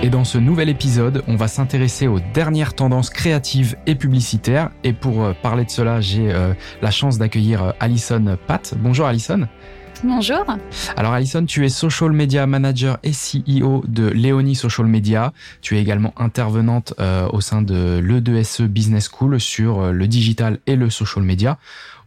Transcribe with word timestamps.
Et 0.00 0.10
dans 0.10 0.22
ce 0.22 0.38
nouvel 0.38 0.68
épisode, 0.68 1.24
on 1.26 1.34
va 1.34 1.48
s'intéresser 1.48 2.06
aux 2.06 2.20
dernières 2.20 2.74
tendances 2.74 3.10
créatives 3.10 3.76
et 3.86 3.96
publicitaires. 3.96 4.70
Et 4.84 4.92
pour 4.92 5.24
euh, 5.24 5.32
parler 5.42 5.64
de 5.64 5.70
cela, 5.70 6.00
j'ai 6.00 6.32
euh, 6.32 6.54
la 6.82 6.92
chance 6.92 7.18
d'accueillir 7.18 7.64
euh, 7.64 7.72
Alison 7.80 8.38
Pat. 8.46 8.74
Bonjour 8.78 9.06
Alison. 9.06 9.48
Bonjour. 10.04 10.44
Alors 10.96 11.12
Alison, 11.12 11.44
tu 11.44 11.64
es 11.64 11.68
social 11.68 12.12
media 12.12 12.46
manager 12.46 12.98
et 13.02 13.10
CEO 13.10 13.84
de 13.88 14.06
Léonie 14.08 14.54
Social 14.54 14.86
Media. 14.86 15.32
Tu 15.60 15.76
es 15.76 15.80
également 15.80 16.14
intervenante 16.16 16.94
au 17.32 17.40
sein 17.40 17.62
de 17.62 17.98
l'E2SE 17.98 18.66
Business 18.66 19.08
School 19.08 19.40
sur 19.40 19.92
le 19.92 20.08
digital 20.08 20.58
et 20.66 20.76
le 20.76 20.90
social 20.90 21.24
media. 21.24 21.58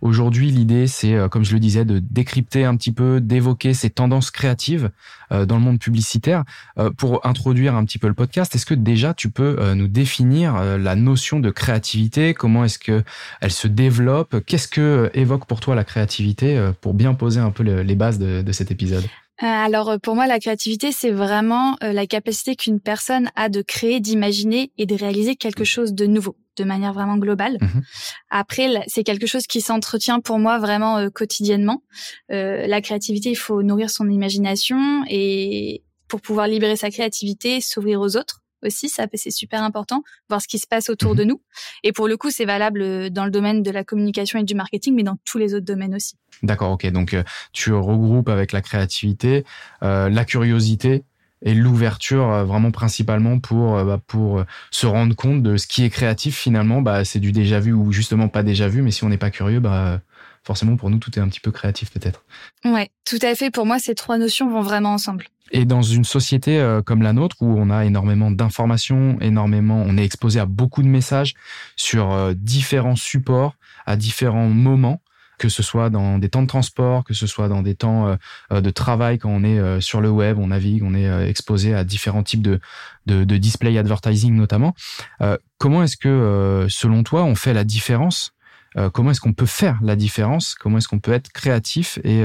Aujourd'hui, 0.02 0.50
l'idée, 0.50 0.88
c'est, 0.88 1.14
euh, 1.14 1.28
comme 1.28 1.46
je 1.46 1.54
le 1.54 1.60
disais, 1.60 1.86
de 1.86 2.00
décrypter 2.00 2.66
un 2.66 2.76
petit 2.76 2.92
peu, 2.92 3.22
d'évoquer 3.22 3.76
ces 3.76 3.92
tendances 3.92 4.32
créatives 4.32 4.90
euh, 5.32 5.46
dans 5.46 5.58
le 5.58 5.62
monde 5.62 5.80
publicitaire. 5.80 6.44
Euh, 6.80 6.90
pour 6.90 7.26
introduire 7.26 7.76
un 7.76 7.86
petit 7.86 8.00
peu 8.00 8.08
le 8.08 8.16
podcast, 8.16 8.56
est-ce 8.56 8.66
que 8.66 8.74
déjà 8.74 9.14
tu 9.14 9.30
peux 9.30 9.74
nous 9.76 9.88
définir 9.88 10.78
la 10.78 10.96
notion 10.96 11.40
de 11.40 11.52
créativité? 11.52 12.34
Comment 12.34 12.66
est-ce 12.66 12.80
que 12.80 13.04
elle 13.42 13.52
se 13.52 13.68
développe? 13.68 14.44
Qu'est-ce 14.46 14.68
que 14.68 15.12
évoque 15.14 15.46
pour 15.46 15.60
toi 15.60 15.76
la 15.76 15.84
créativité 15.84 16.72
pour 16.82 16.94
bien 16.94 17.14
poser 17.14 17.40
un 17.40 17.52
peu 17.52 17.64
les 17.84 17.96
bases 17.96 18.20
de, 18.20 18.42
de 18.42 18.52
cet 18.52 18.72
épisode 18.72 19.04
alors 19.44 20.00
pour 20.00 20.14
moi, 20.14 20.28
la 20.28 20.40
créativité, 20.40 20.92
c'est 20.92 21.10
vraiment 21.10 21.76
la 21.82 22.06
capacité 22.06 22.56
qu'une 22.56 22.80
personne 22.80 23.32
a 23.36 23.50
de 23.50 23.64
créer, 23.64 24.00
d'imaginer 24.00 24.72
et 24.78 24.86
de 24.86 24.94
réaliser 24.94 25.36
quelque 25.36 25.64
chose 25.64 25.96
de 25.96 26.06
nouveau 26.06 26.36
de 26.58 26.64
manière 26.64 26.94
vraiment 26.94 27.18
globale. 27.18 27.58
Mhm. 27.62 27.82
Après, 28.30 28.70
c'est 28.88 29.04
quelque 29.04 29.28
chose 29.28 29.48
qui 29.48 29.62
s'entretient 29.62 30.20
pour 30.20 30.40
moi 30.40 30.60
vraiment 30.60 30.98
euh, 30.98 31.10
quotidiennement. 31.10 31.84
Euh, 32.32 32.68
la 32.68 32.82
créativité, 32.82 33.30
il 33.32 33.36
faut 33.36 33.64
nourrir 33.64 33.90
son 33.90 34.10
imagination 34.10 35.04
et 35.10 35.84
pour 36.08 36.22
pouvoir 36.22 36.48
libérer 36.48 36.76
sa 36.76 36.90
créativité, 36.90 37.62
s'ouvrir 37.62 38.02
aux 38.02 38.18
autres 38.18 38.42
aussi, 38.64 38.90
ça 38.90 39.08
c'est 39.14 39.32
super 39.32 39.64
important, 39.64 40.04
voir 40.30 40.42
ce 40.42 40.48
qui 40.48 40.60
se 40.60 40.68
passe 40.68 40.90
autour 40.90 41.16
de 41.16 41.24
mhm. 41.24 41.30
nous. 41.30 41.42
Et 41.84 41.92
pour 41.92 42.08
le 42.08 42.18
coup, 42.18 42.32
c'est 42.32 42.46
valable 42.46 42.82
euh, 42.82 43.10
dans 43.10 43.26
le 43.26 43.32
domaine 43.32 43.64
de 43.64 43.72
la 43.72 43.84
communication 43.84 44.40
et 44.40 44.44
du 44.44 44.56
marketing, 44.56 44.96
mais 44.96 45.04
dans 45.04 45.18
tous 45.26 45.38
les 45.38 45.54
autres 45.54 45.66
domaines 45.66 45.96
aussi. 45.96 46.16
D'accord, 46.44 46.72
ok. 46.72 46.88
Donc 46.92 47.16
tu 47.54 47.74
regroupes 47.74 48.30
avec 48.30 48.52
la 48.52 48.62
créativité, 48.62 49.46
la 49.82 50.26
curiosité, 50.26 51.04
et 51.44 51.54
l'ouverture 51.54 52.32
euh, 52.32 52.44
vraiment 52.44 52.72
principalement 52.72 53.40
pour 53.40 53.78
euh, 53.78 53.84
bah, 53.84 54.00
pour 54.06 54.40
euh, 54.40 54.46
se 54.70 54.86
rendre 54.86 55.16
compte 55.16 55.42
de 55.44 55.58
ce 55.58 55.68
qui 55.68 55.84
est 55.84 55.90
créatif 55.90 56.38
finalement 56.38 56.82
bah 56.82 57.04
c'est 57.04 57.20
du 57.20 57.32
déjà 57.32 57.60
vu 57.60 57.74
ou 57.74 57.92
justement 57.92 58.28
pas 58.28 58.44
déjà 58.44 58.68
vu 58.68 58.82
mais 58.82 58.92
si 58.92 59.04
on 59.04 59.10
n'est 59.10 59.18
pas 59.18 59.32
curieux 59.32 59.60
bah 59.60 60.02
forcément 60.44 60.76
pour 60.76 60.90
nous 60.90 60.98
tout 60.98 61.18
est 61.18 61.22
un 61.22 61.28
petit 61.28 61.40
peu 61.40 61.52
créatif 61.52 61.92
peut-être. 61.92 62.24
Ouais, 62.66 62.90
tout 63.06 63.20
à 63.22 63.36
fait 63.36 63.52
pour 63.52 63.66
moi 63.66 63.80
ces 63.80 63.96
trois 63.96 64.18
notions 64.18 64.50
vont 64.50 64.62
vraiment 64.62 64.94
ensemble. 64.94 65.26
Et 65.54 65.66
dans 65.66 65.82
une 65.82 66.06
société 66.06 66.66
comme 66.86 67.02
la 67.02 67.12
nôtre 67.12 67.36
où 67.42 67.58
on 67.60 67.70
a 67.70 67.84
énormément 67.84 68.32
d'informations, 68.32 69.18
énormément 69.20 69.84
on 69.86 69.98
est 69.98 70.06
exposé 70.06 70.40
à 70.40 70.46
beaucoup 70.46 70.82
de 70.82 70.88
messages 70.88 71.34
sur 71.76 72.34
différents 72.36 72.96
supports 72.96 73.56
à 73.86 73.98
différents 73.98 74.48
moments 74.48 75.02
que 75.42 75.50
ce 75.50 75.64
soit 75.64 75.90
dans 75.90 76.20
des 76.20 76.30
temps 76.30 76.44
de 76.44 76.48
transport, 76.48 77.04
que 77.04 77.16
ce 77.16 77.26
soit 77.26 77.48
dans 77.48 77.64
des 77.64 77.74
temps 77.74 78.08
euh, 78.08 78.16
euh, 78.52 78.62
de 78.62 78.70
travail 78.70 79.18
quand 79.18 79.30
on 79.30 79.44
est 79.44 79.58
euh, 79.58 79.82
sur 79.82 80.00
le 80.00 80.12
web, 80.12 80.38
on 80.38 80.48
navigue, 80.48 80.84
on 80.84 80.94
est 80.94 81.28
exposé 81.28 81.74
à 81.74 81.84
différents 81.84 82.22
types 82.22 82.44
de, 82.44 82.60
de, 83.08 83.38
display 83.38 83.76
advertising 83.80 84.36
notamment. 84.36 84.76
comment 85.58 85.82
est-ce 85.82 85.98
que, 85.98 86.68
selon 86.70 87.02
toi, 87.02 87.24
on 87.24 87.34
fait 87.34 87.54
la 87.54 87.64
différence 87.64 88.34
comment 88.94 89.12
est-ce 89.12 89.20
qu'on 89.20 89.34
peut 89.34 89.46
faire 89.46 89.80
la 89.82 89.96
différence? 89.96 90.56
Comment 90.56 90.78
est-ce 90.78 90.88
qu'on 90.88 91.00
peut 91.00 91.12
être 91.12 91.32
créatif 91.32 92.00
et, 92.04 92.24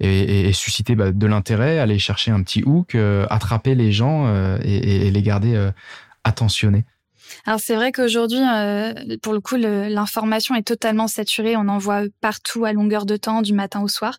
et, 0.00 0.52
susciter 0.52 0.94
bah, 0.94 1.12
de 1.12 1.26
l'intérêt, 1.26 1.78
aller 1.78 1.98
chercher 1.98 2.30
un 2.30 2.42
petit 2.42 2.62
hook, 2.64 2.94
attraper 3.30 3.74
les 3.74 3.92
gens 3.92 4.28
et, 4.62 5.06
et, 5.06 5.10
les 5.10 5.22
garder 5.22 5.70
attentionnés? 6.24 6.84
Alors 7.46 7.60
c'est 7.60 7.74
vrai 7.74 7.92
qu'aujourd'hui, 7.92 8.40
euh, 8.40 8.92
pour 9.22 9.32
le 9.32 9.40
coup, 9.40 9.56
l'information 9.56 10.54
est 10.54 10.62
totalement 10.62 11.06
saturée. 11.06 11.56
On 11.56 11.68
en 11.68 11.78
voit 11.78 12.02
partout 12.20 12.64
à 12.64 12.72
longueur 12.72 13.06
de 13.06 13.16
temps, 13.16 13.42
du 13.42 13.52
matin 13.52 13.80
au 13.80 13.88
soir. 13.88 14.18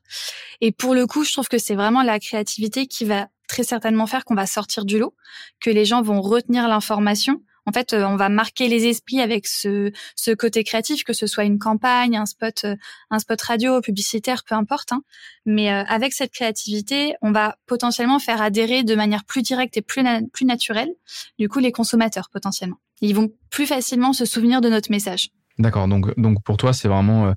Et 0.61 0.71
pour 0.71 0.93
le 0.93 1.05
coup, 1.07 1.23
je 1.23 1.31
trouve 1.31 1.47
que 1.47 1.57
c'est 1.57 1.75
vraiment 1.75 2.03
la 2.03 2.19
créativité 2.19 2.87
qui 2.87 3.05
va 3.05 3.27
très 3.47 3.63
certainement 3.63 4.05
faire 4.05 4.25
qu'on 4.25 4.35
va 4.35 4.45
sortir 4.45 4.85
du 4.85 4.99
lot, 4.99 5.15
que 5.59 5.69
les 5.69 5.85
gens 5.85 6.01
vont 6.01 6.21
retenir 6.21 6.67
l'information 6.67 7.41
en 7.65 7.71
fait, 7.71 7.93
euh, 7.93 8.05
on 8.05 8.15
va 8.15 8.29
marquer 8.29 8.67
les 8.67 8.87
esprits 8.87 9.21
avec 9.21 9.47
ce, 9.47 9.91
côté 10.35 10.63
créatif, 10.63 11.03
que 11.03 11.13
ce 11.13 11.27
soit 11.27 11.43
une 11.43 11.59
campagne, 11.59 12.17
un 12.17 12.25
spot, 12.25 12.61
euh, 12.65 12.75
un 13.09 13.19
spot 13.19 13.41
radio, 13.41 13.81
publicitaire, 13.81 14.43
peu 14.43 14.55
importe. 14.55 14.91
Hein. 14.91 15.03
Mais 15.45 15.71
euh, 15.71 15.83
avec 15.87 16.13
cette 16.13 16.31
créativité, 16.31 17.15
on 17.21 17.31
va 17.31 17.57
potentiellement 17.67 18.19
faire 18.19 18.41
adhérer 18.41 18.83
de 18.83 18.95
manière 18.95 19.23
plus 19.23 19.41
directe 19.41 19.77
et 19.77 19.81
plus, 19.81 20.03
plus 20.33 20.45
naturelle, 20.45 20.89
du 21.37 21.49
coup, 21.49 21.59
les 21.59 21.71
consommateurs 21.71 22.29
potentiellement. 22.31 22.77
Ils 23.01 23.15
vont 23.15 23.31
plus 23.49 23.65
facilement 23.65 24.13
se 24.13 24.25
souvenir 24.25 24.61
de 24.61 24.69
notre 24.69 24.91
message. 24.91 25.29
D'accord. 25.57 25.87
Donc, 25.87 26.17
donc 26.19 26.43
pour 26.43 26.57
toi, 26.57 26.73
c'est 26.73 26.87
vraiment 26.87 27.33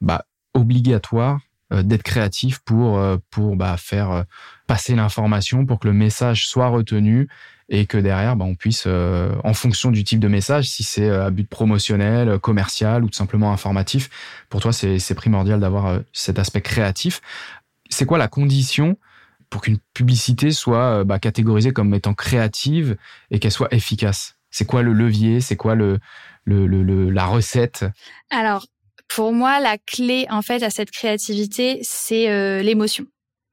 bah, 0.00 0.26
obligatoire 0.54 1.40
d'être 1.70 2.02
créatif 2.02 2.58
pour 2.60 3.00
pour 3.30 3.56
bah, 3.56 3.76
faire 3.78 4.24
passer 4.66 4.94
l'information 4.94 5.64
pour 5.64 5.80
que 5.80 5.88
le 5.88 5.94
message 5.94 6.46
soit 6.46 6.68
retenu 6.68 7.28
et 7.72 7.86
que 7.86 7.96
derrière, 7.96 8.36
bah, 8.36 8.44
on 8.44 8.54
puisse, 8.54 8.84
euh, 8.86 9.34
en 9.44 9.54
fonction 9.54 9.90
du 9.90 10.04
type 10.04 10.20
de 10.20 10.28
message, 10.28 10.68
si 10.68 10.84
c'est 10.84 11.08
euh, 11.08 11.26
à 11.26 11.30
but 11.30 11.48
promotionnel, 11.48 12.28
euh, 12.28 12.38
commercial 12.38 13.02
ou 13.02 13.08
tout 13.08 13.16
simplement 13.16 13.50
informatif, 13.50 14.10
pour 14.50 14.60
toi, 14.60 14.72
c'est 14.72 15.14
primordial 15.14 15.58
d'avoir 15.58 16.00
cet 16.12 16.38
aspect 16.38 16.60
créatif. 16.60 17.22
C'est 17.88 18.04
quoi 18.04 18.18
la 18.18 18.28
condition 18.28 18.98
pour 19.48 19.62
qu'une 19.62 19.78
publicité 19.94 20.50
soit 20.50 21.04
bah, 21.04 21.18
catégorisée 21.18 21.72
comme 21.72 21.94
étant 21.94 22.12
créative 22.12 22.96
et 23.30 23.38
qu'elle 23.38 23.50
soit 23.50 23.72
efficace? 23.72 24.36
C'est 24.50 24.66
quoi 24.66 24.82
le 24.82 24.92
levier? 24.92 25.40
C'est 25.40 25.56
quoi 25.56 25.74
le, 25.74 25.98
le, 26.44 26.66
le, 26.66 27.08
la 27.08 27.24
recette? 27.24 27.86
Alors, 28.30 28.66
pour 29.08 29.32
moi, 29.32 29.60
la 29.60 29.78
clé 29.78 30.26
en 30.28 30.42
fait 30.42 30.62
à 30.62 30.68
cette 30.68 30.90
créativité, 30.90 31.80
c'est 31.82 32.62
l'émotion 32.62 33.06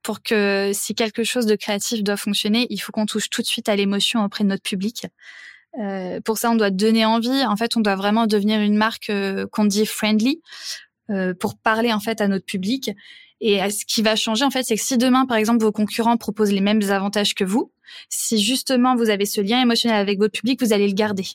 pour 0.03 0.21
que 0.21 0.71
si 0.73 0.95
quelque 0.95 1.23
chose 1.23 1.45
de 1.45 1.55
créatif 1.55 2.03
doit 2.03 2.17
fonctionner, 2.17 2.67
il 2.69 2.77
faut 2.77 2.91
qu'on 2.91 3.05
touche 3.05 3.29
tout 3.29 3.41
de 3.41 3.47
suite 3.47 3.69
à 3.69 3.75
l'émotion 3.75 4.23
auprès 4.23 4.43
de 4.43 4.49
notre 4.49 4.63
public. 4.63 5.07
Euh, 5.79 6.19
pour 6.21 6.37
ça, 6.37 6.49
on 6.51 6.55
doit 6.55 6.71
donner 6.71 7.05
envie. 7.05 7.45
En 7.45 7.55
fait, 7.55 7.77
on 7.77 7.81
doit 7.81 7.95
vraiment 7.95 8.27
devenir 8.27 8.59
une 8.61 8.75
marque 8.75 9.09
euh, 9.09 9.45
qu'on 9.51 9.65
dit 9.65 9.85
friendly 9.85 10.41
euh, 11.09 11.33
pour 11.33 11.57
parler 11.57 11.93
en 11.93 11.99
fait 11.99 12.21
à 12.21 12.27
notre 12.27 12.45
public. 12.45 12.91
Et 13.41 13.57
ce 13.69 13.85
qui 13.85 14.01
va 14.01 14.17
changer 14.17 14.43
en 14.43 14.51
fait, 14.51 14.63
c'est 14.63 14.75
que 14.75 14.81
si 14.81 14.97
demain, 14.97 15.25
par 15.25 15.37
exemple, 15.37 15.63
vos 15.63 15.71
concurrents 15.71 16.17
proposent 16.17 16.51
les 16.51 16.59
mêmes 16.59 16.81
avantages 16.89 17.35
que 17.35 17.45
vous, 17.45 17.71
si 18.09 18.41
justement 18.41 18.97
vous 18.97 19.09
avez 19.09 19.25
ce 19.25 19.39
lien 19.39 19.61
émotionnel 19.61 19.97
avec 19.97 20.19
votre 20.19 20.33
public, 20.37 20.61
vous 20.61 20.73
allez 20.73 20.87
le 20.87 20.93
garder. 20.93 21.25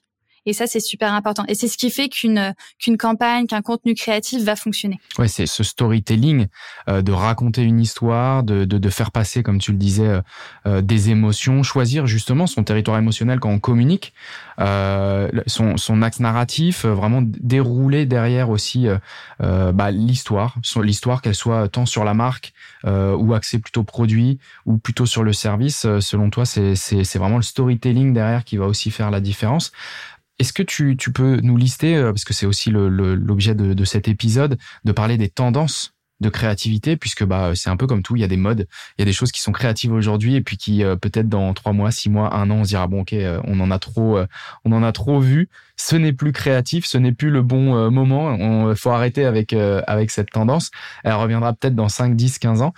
Et 0.47 0.53
ça, 0.53 0.67
c'est 0.67 0.81
super 0.81 1.13
important. 1.13 1.45
Et 1.49 1.55
c'est 1.55 1.69
ce 1.69 1.77
qui 1.77 1.91
fait 1.91 2.09
qu'une 2.09 2.55
qu'une 2.79 2.97
campagne, 2.97 3.47
qu'un 3.47 3.63
contenu 3.63 3.95
créatif 3.95 4.43
va 4.43 4.57
fonctionner. 4.57 4.99
Ouais, 5.19 5.29
c'est 5.29 5.47
ce 5.47 5.63
storytelling 5.63 6.47
euh, 6.89 7.03
de 7.03 7.13
raconter 7.13 7.63
une 7.63 7.81
histoire, 7.81 8.43
de, 8.43 8.65
de, 8.65 8.79
de, 8.79 8.89
faire 8.91 9.11
passer, 9.11 9.43
comme 9.43 9.59
tu 9.59 9.73
le 9.73 9.79
disais, 9.79 10.07
euh, 10.07 10.21
euh, 10.67 10.81
des 10.83 11.11
émotions, 11.11 11.63
choisir 11.63 12.07
justement 12.07 12.47
son 12.47 12.65
territoire 12.65 12.99
émotionnel 12.99 13.41
quand 13.41 13.51
on 13.51 13.59
communique, 13.59 14.13
euh, 14.61 15.31
son, 15.47 15.77
son 15.77 16.03
axe 16.03 16.21
narratif, 16.21 16.85
vraiment 16.85 17.23
dérouler 17.23 18.07
derrière 18.07 18.51
aussi 18.51 18.87
bah, 19.41 19.91
l'histoire, 19.91 20.57
l'histoire 20.81 21.23
qu'elle 21.23 21.35
soit 21.35 21.69
tant 21.69 21.87
sur 21.87 22.05
la 22.05 22.15
marque 22.15 22.53
ou 22.85 23.35
axée 23.35 23.59
plutôt 23.59 23.83
produit 23.83 24.39
ou 24.67 24.79
plutôt 24.79 25.07
sur 25.07 25.23
le 25.23 25.33
service. 25.33 25.87
selon 26.01 26.31
toi, 26.31 26.45
c'est 26.45 26.75
c'est 26.75 27.19
vraiment 27.19 27.37
le 27.37 27.43
storytelling 27.43 28.13
derrière 28.13 28.45
qui 28.45 28.57
va 28.57 28.67
aussi 28.67 28.91
faire 28.91 29.11
la 29.11 29.21
différence. 29.21 29.73
Est-ce 30.39 30.53
que 30.53 30.63
tu, 30.63 30.97
tu, 30.97 31.13
peux 31.13 31.41
nous 31.43 31.57
lister, 31.57 31.97
euh, 31.97 32.13
parce 32.13 32.25
que 32.25 32.35
c'est 32.35 32.47
aussi 32.47 32.71
l'objet 32.71 33.55
de, 33.55 33.73
de, 33.73 33.85
cet 33.85 34.09
épisode, 34.09 34.59
de 34.85 34.93
parler 34.93 35.17
des 35.17 35.29
tendances 35.29 35.93
de 36.21 36.29
créativité, 36.29 36.97
puisque 36.97 37.25
bah 37.25 37.53
c'est 37.55 37.71
un 37.71 37.77
peu 37.77 37.87
comme 37.87 38.03
tout, 38.03 38.17
il 38.17 38.21
y 38.21 38.25
a 38.25 38.29
des 38.29 38.37
modes, 38.37 38.67
il 38.97 39.01
y 39.01 39.03
a 39.03 39.05
des 39.05 39.13
choses 39.13 39.33
qui 39.33 39.41
sont 39.41 39.53
créatives 39.53 39.93
aujourd'hui 39.93 40.37
et 40.37 40.41
puis 40.41 40.57
qui 40.57 40.83
euh, 40.83 40.97
peut-être 40.97 41.29
dans 41.29 41.53
trois 41.55 41.73
mois, 41.73 41.91
six 41.91 42.09
mois, 42.09 42.35
un 42.35 42.51
an, 42.51 42.59
on 42.59 42.65
se 42.65 42.69
dira 42.69 42.87
bon 42.87 43.01
ok, 43.03 43.13
euh, 43.15 43.41
on 43.45 43.61
en 43.61 43.71
a 43.71 43.79
trop, 43.79 44.19
on 44.65 44.73
en 44.73 44.83
a 44.83 44.93
trop 44.93 45.21
vu, 45.21 45.49
ce 45.77 45.97
n'est 45.97 46.13
plus 46.13 46.33
créatif, 46.33 46.87
ce 46.87 46.99
n'est 46.99 47.13
plus 47.13 47.31
le 47.31 47.43
bon 47.43 47.91
moment, 47.91 48.71
il 48.71 48.77
faut 48.77 48.91
arrêter 48.91 49.25
avec 49.25 49.53
avec 49.53 50.11
cette 50.11 50.31
tendance. 50.31 50.71
Elle 51.03 51.15
reviendra 51.15 51.53
peut-être 51.53 51.75
dans 51.75 51.89
5, 51.89 52.17
10, 52.17 52.39
15 52.39 52.63
ans. 52.63 52.73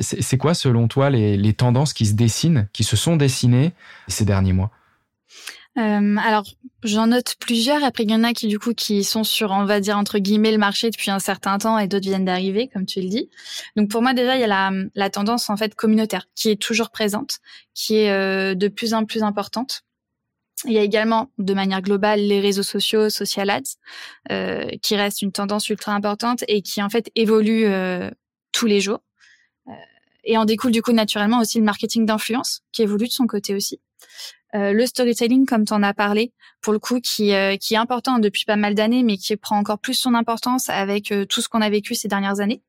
c'est 0.00 0.38
quoi 0.38 0.54
selon 0.54 0.86
toi 0.86 1.10
les, 1.10 1.36
les 1.36 1.52
tendances 1.54 1.92
qui 1.92 2.06
se 2.06 2.14
dessinent, 2.14 2.68
qui 2.72 2.84
se 2.84 2.96
sont 2.96 3.16
dessinées 3.16 3.72
ces 4.06 4.24
derniers 4.24 4.52
mois? 4.52 4.70
Euh, 5.78 6.16
alors, 6.16 6.44
j'en 6.82 7.08
note 7.08 7.34
plusieurs. 7.38 7.84
Après, 7.84 8.04
il 8.04 8.10
y 8.10 8.14
en 8.14 8.24
a 8.24 8.32
qui, 8.32 8.46
du 8.46 8.58
coup, 8.58 8.72
qui 8.72 9.04
sont 9.04 9.24
sur, 9.24 9.50
on 9.50 9.64
va 9.64 9.80
dire, 9.80 9.98
entre 9.98 10.18
guillemets, 10.18 10.52
le 10.52 10.58
marché 10.58 10.90
depuis 10.90 11.10
un 11.10 11.18
certain 11.18 11.58
temps 11.58 11.78
et 11.78 11.86
d'autres 11.86 12.06
viennent 12.06 12.24
d'arriver, 12.24 12.68
comme 12.72 12.86
tu 12.86 13.00
le 13.00 13.08
dis. 13.08 13.28
Donc, 13.76 13.90
pour 13.90 14.02
moi, 14.02 14.14
déjà, 14.14 14.36
il 14.36 14.40
y 14.40 14.44
a 14.44 14.46
la, 14.46 14.70
la 14.94 15.10
tendance, 15.10 15.50
en 15.50 15.56
fait, 15.56 15.74
communautaire 15.74 16.26
qui 16.34 16.50
est 16.50 16.60
toujours 16.60 16.90
présente, 16.90 17.38
qui 17.74 17.96
est 17.96 18.10
euh, 18.10 18.54
de 18.54 18.68
plus 18.68 18.94
en 18.94 19.04
plus 19.04 19.22
importante. 19.22 19.82
Il 20.64 20.72
y 20.72 20.78
a 20.78 20.82
également, 20.82 21.30
de 21.36 21.52
manière 21.52 21.82
globale, 21.82 22.20
les 22.20 22.40
réseaux 22.40 22.62
sociaux, 22.62 23.10
social 23.10 23.50
ads, 23.50 23.62
euh, 24.32 24.66
qui 24.82 24.96
restent 24.96 25.20
une 25.20 25.32
tendance 25.32 25.68
ultra 25.68 25.92
importante 25.92 26.44
et 26.48 26.62
qui, 26.62 26.82
en 26.82 26.88
fait, 26.88 27.10
évolue 27.14 27.66
euh, 27.66 28.10
tous 28.52 28.66
les 28.66 28.80
jours. 28.80 29.02
Euh, 29.68 29.72
et 30.24 30.38
en 30.38 30.46
découle, 30.46 30.72
du 30.72 30.80
coup, 30.80 30.92
naturellement 30.92 31.40
aussi 31.40 31.58
le 31.58 31.64
marketing 31.64 32.06
d'influence, 32.06 32.62
qui 32.72 32.82
évolue 32.82 33.06
de 33.06 33.12
son 33.12 33.26
côté 33.26 33.54
aussi. 33.54 33.80
Euh, 34.56 34.72
le 34.72 34.86
storytelling, 34.86 35.44
comme 35.44 35.64
tu 35.64 35.72
en 35.74 35.82
as 35.82 35.92
parlé, 35.92 36.32
pour 36.62 36.72
le 36.72 36.78
coup, 36.78 37.00
qui, 37.00 37.34
euh, 37.34 37.56
qui 37.56 37.74
est 37.74 37.78
important 37.78 38.18
depuis 38.18 38.44
pas 38.44 38.56
mal 38.56 38.74
d'années, 38.74 39.02
mais 39.02 39.18
qui 39.18 39.36
prend 39.36 39.58
encore 39.58 39.78
plus 39.78 39.94
son 39.94 40.14
importance 40.14 40.70
avec 40.70 41.12
euh, 41.12 41.26
tout 41.26 41.42
ce 41.42 41.48
qu'on 41.48 41.60
a 41.60 41.68
vécu 41.68 41.94
ces 41.94 42.08
dernières 42.08 42.40
années. 42.40 42.62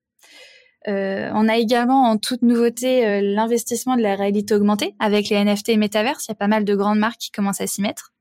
on 0.87 1.49
a 1.49 1.57
également 1.57 2.03
en 2.03 2.17
toute 2.17 2.43
nouveauté 2.43 3.21
l'investissement 3.21 3.97
de 3.97 4.01
la 4.01 4.15
réalité 4.15 4.53
augmentée 4.53 4.95
avec 4.99 5.27
les 5.29 5.43
NFT 5.43 5.69
et 5.69 5.77
Metaverse. 5.77 6.25
Il 6.27 6.31
y 6.31 6.31
a 6.31 6.35
pas 6.35 6.47
mal 6.47 6.63
de 6.63 6.75
grandes 6.75 6.99
marques 6.99 7.19
qui 7.19 7.31
commencent 7.31 7.59
à 7.59 7.67
s'y 7.67 7.81
mettre. 7.81 8.13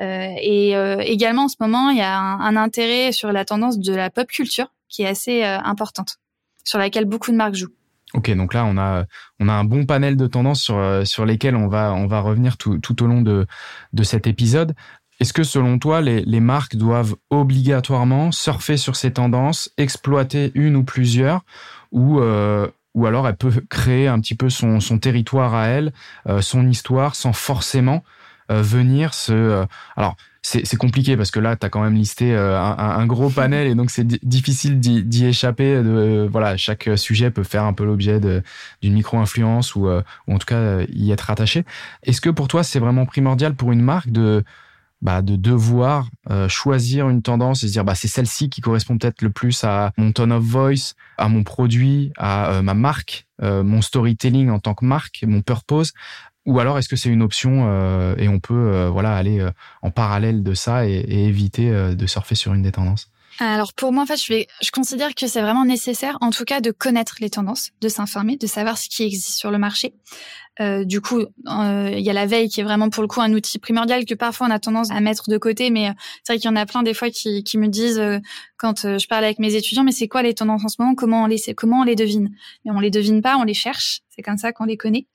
et 0.00 0.72
également 1.02 1.44
en 1.44 1.48
ce 1.48 1.56
moment, 1.60 1.90
il 1.90 1.98
y 1.98 2.02
a 2.02 2.18
un, 2.18 2.56
intérêt 2.56 3.12
sur 3.12 3.30
la 3.30 3.44
tendance 3.44 3.78
de 3.78 3.94
la 3.94 4.10
pop 4.10 4.26
culture 4.26 4.72
qui 4.88 5.02
est 5.02 5.06
assez 5.06 5.44
importante, 5.44 6.16
sur 6.64 6.80
laquelle 6.80 7.04
beaucoup 7.04 7.30
de 7.30 7.36
marques 7.36 7.54
jouent. 7.54 7.76
Ok, 8.14 8.30
donc 8.30 8.54
là 8.54 8.64
on 8.64 8.78
a 8.78 9.04
on 9.40 9.48
a 9.48 9.52
un 9.52 9.64
bon 9.64 9.86
panel 9.86 10.16
de 10.16 10.26
tendances 10.28 10.62
sur 10.62 10.76
euh, 10.76 11.04
sur 11.04 11.26
lesquelles 11.26 11.56
on 11.56 11.66
va 11.66 11.92
on 11.92 12.06
va 12.06 12.20
revenir 12.20 12.56
tout, 12.56 12.78
tout 12.78 13.02
au 13.02 13.06
long 13.06 13.22
de 13.22 13.46
de 13.92 14.02
cet 14.04 14.26
épisode. 14.28 14.74
Est-ce 15.20 15.32
que 15.32 15.42
selon 15.42 15.78
toi 15.78 16.00
les, 16.00 16.20
les 16.20 16.40
marques 16.40 16.76
doivent 16.76 17.16
obligatoirement 17.30 18.30
surfer 18.30 18.76
sur 18.76 18.94
ces 18.94 19.12
tendances, 19.12 19.70
exploiter 19.78 20.52
une 20.54 20.76
ou 20.76 20.84
plusieurs, 20.84 21.44
ou 21.90 22.20
euh, 22.20 22.68
ou 22.94 23.06
alors 23.06 23.26
elle 23.26 23.36
peut 23.36 23.52
créer 23.68 24.06
un 24.06 24.20
petit 24.20 24.36
peu 24.36 24.48
son 24.48 24.78
son 24.78 24.98
territoire 24.98 25.54
à 25.54 25.66
elle, 25.66 25.92
euh, 26.28 26.40
son 26.40 26.68
histoire, 26.68 27.16
sans 27.16 27.32
forcément 27.32 28.04
venir 28.48 29.14
se 29.14 29.66
alors 29.96 30.16
c'est 30.44 30.76
compliqué 30.76 31.16
parce 31.16 31.30
que 31.30 31.40
là, 31.40 31.56
tu 31.56 31.64
as 31.64 31.70
quand 31.70 31.82
même 31.82 31.94
listé 31.94 32.34
euh, 32.34 32.60
un, 32.60 33.06
gros 33.06 33.30
panel 33.30 33.66
et 33.66 33.74
donc 33.74 33.90
c'est 33.90 34.06
difficile 34.26 34.78
d'y 34.78 35.24
échapper. 35.24 35.82
De, 35.82 36.28
voilà, 36.30 36.58
chaque 36.58 36.90
sujet 36.96 37.30
peut 37.30 37.44
faire 37.44 37.64
un 37.64 37.72
peu 37.72 37.84
l'objet 37.84 38.20
d'une 38.82 38.92
micro-influence 38.92 39.74
ou, 39.74 39.88
euh, 39.88 40.02
ou, 40.28 40.34
en 40.34 40.38
tout 40.38 40.46
cas 40.46 40.82
y 40.90 41.12
être 41.12 41.30
attaché. 41.30 41.64
Est-ce 42.02 42.20
que 42.20 42.28
pour 42.28 42.48
toi, 42.48 42.62
c'est 42.62 42.78
vraiment 42.78 43.06
primordial 43.06 43.54
pour 43.54 43.72
une 43.72 43.80
marque 43.80 44.10
de, 44.10 44.44
bah, 45.00 45.22
de 45.22 45.36
devoir 45.36 46.10
euh, 46.30 46.46
choisir 46.46 47.08
une 47.08 47.22
tendance 47.22 47.62
et 47.62 47.68
se 47.68 47.72
dire 47.72 47.84
bah, 47.84 47.94
c'est 47.94 48.08
celle-ci 48.08 48.50
qui 48.50 48.60
correspond 48.60 48.98
peut-être 48.98 49.22
le 49.22 49.30
plus 49.30 49.64
à 49.64 49.92
mon 49.96 50.12
tone 50.12 50.32
of 50.32 50.44
voice, 50.44 50.92
à 51.16 51.28
mon 51.28 51.42
produit, 51.42 52.12
à 52.18 52.60
ma 52.60 52.74
marque, 52.74 53.26
mon 53.40 53.80
storytelling 53.80 54.50
en 54.50 54.58
tant 54.58 54.74
que 54.74 54.84
marque, 54.84 55.24
mon 55.26 55.40
purpose, 55.40 55.92
ou 56.46 56.58
alors 56.58 56.78
est-ce 56.78 56.88
que 56.88 56.96
c'est 56.96 57.08
une 57.08 57.22
option 57.22 57.66
euh, 57.68 58.14
et 58.18 58.28
on 58.28 58.40
peut 58.40 58.54
euh, 58.54 58.90
voilà 58.90 59.14
aller 59.14 59.40
euh, 59.40 59.50
en 59.82 59.90
parallèle 59.90 60.42
de 60.42 60.54
ça 60.54 60.86
et, 60.86 60.92
et 60.92 61.24
éviter 61.24 61.70
de 61.70 62.06
surfer 62.06 62.34
sur 62.34 62.54
une 62.54 62.62
des 62.62 62.72
tendances? 62.72 63.08
Alors 63.40 63.72
pour 63.72 63.92
moi, 63.92 64.04
en 64.04 64.06
fait, 64.06 64.16
je, 64.16 64.32
vais, 64.32 64.46
je 64.62 64.70
considère 64.70 65.12
que 65.12 65.26
c'est 65.26 65.42
vraiment 65.42 65.64
nécessaire, 65.64 66.16
en 66.20 66.30
tout 66.30 66.44
cas, 66.44 66.60
de 66.60 66.70
connaître 66.70 67.16
les 67.20 67.30
tendances, 67.30 67.70
de 67.80 67.88
s'informer, 67.88 68.36
de 68.36 68.46
savoir 68.46 68.78
ce 68.78 68.88
qui 68.88 69.02
existe 69.02 69.36
sur 69.36 69.50
le 69.50 69.58
marché. 69.58 69.92
Euh, 70.60 70.84
du 70.84 71.00
coup, 71.00 71.24
il 71.44 71.98
y 71.98 72.10
a 72.10 72.12
la 72.12 72.26
veille 72.26 72.48
qui 72.48 72.60
est 72.60 72.62
vraiment 72.62 72.90
pour 72.90 73.02
le 73.02 73.08
coup 73.08 73.20
un 73.20 73.32
outil 73.32 73.58
primordial 73.58 74.04
que 74.04 74.14
parfois 74.14 74.46
on 74.46 74.50
a 74.50 74.60
tendance 74.60 74.92
à 74.92 75.00
mettre 75.00 75.28
de 75.28 75.36
côté, 75.36 75.70
mais 75.70 75.92
c'est 76.22 76.34
vrai 76.34 76.38
qu'il 76.38 76.48
y 76.48 76.52
en 76.52 76.54
a 76.54 76.64
plein 76.64 76.84
des 76.84 76.94
fois 76.94 77.10
qui, 77.10 77.42
qui 77.42 77.58
me 77.58 77.66
disent 77.66 78.00
quand 78.56 78.98
je 78.98 79.06
parle 79.08 79.24
avec 79.24 79.40
mes 79.40 79.56
étudiants, 79.56 79.82
mais 79.82 79.90
c'est 79.90 80.06
quoi 80.06 80.22
les 80.22 80.34
tendances 80.34 80.64
en 80.64 80.68
ce 80.68 80.76
moment? 80.78 80.94
Comment 80.94 81.24
on 81.24 81.26
les 81.26 81.40
comment 81.56 81.80
on 81.80 81.84
les 81.84 81.96
devine? 81.96 82.30
Et 82.64 82.70
on 82.70 82.78
les 82.78 82.90
devine 82.90 83.20
pas, 83.20 83.36
on 83.36 83.42
les 83.42 83.54
cherche. 83.54 84.02
C'est 84.10 84.22
comme 84.22 84.38
ça 84.38 84.52
qu'on 84.52 84.66
les 84.66 84.76
connaît. 84.76 85.08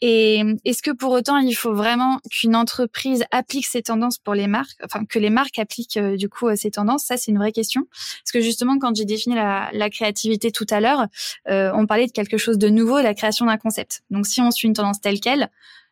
Et 0.00 0.42
est-ce 0.64 0.82
que 0.82 0.90
pour 0.90 1.12
autant 1.12 1.38
il 1.38 1.54
faut 1.54 1.74
vraiment 1.74 2.20
qu'une 2.30 2.54
entreprise 2.54 3.24
applique 3.30 3.66
ces 3.66 3.82
tendances 3.82 4.18
pour 4.18 4.34
les 4.34 4.46
marques, 4.46 4.78
enfin 4.84 5.04
que 5.04 5.18
les 5.18 5.30
marques 5.30 5.58
appliquent 5.58 5.96
euh, 5.96 6.16
du 6.16 6.28
coup 6.28 6.48
euh, 6.48 6.56
ces 6.56 6.70
tendances? 6.70 7.04
Ça, 7.04 7.16
c'est 7.16 7.32
une 7.32 7.38
vraie 7.38 7.52
question. 7.52 7.86
Parce 7.90 8.32
que 8.32 8.40
justement, 8.40 8.78
quand 8.78 8.94
j'ai 8.94 9.04
défini 9.04 9.34
la, 9.34 9.70
la, 9.72 9.90
créativité 9.90 10.52
tout 10.52 10.66
à 10.70 10.80
l'heure, 10.80 11.06
euh, 11.48 11.72
on 11.74 11.86
parlait 11.86 12.06
de 12.06 12.12
quelque 12.12 12.38
chose 12.38 12.58
de 12.58 12.68
nouveau, 12.68 13.00
la 13.00 13.14
création 13.14 13.46
d'un 13.46 13.56
concept. 13.56 14.02
Donc, 14.10 14.26
si 14.26 14.40
on 14.40 14.50
suit 14.50 14.68
une 14.68 14.74
tendance 14.74 15.00
telle 15.00 15.20
quelle, 15.20 15.50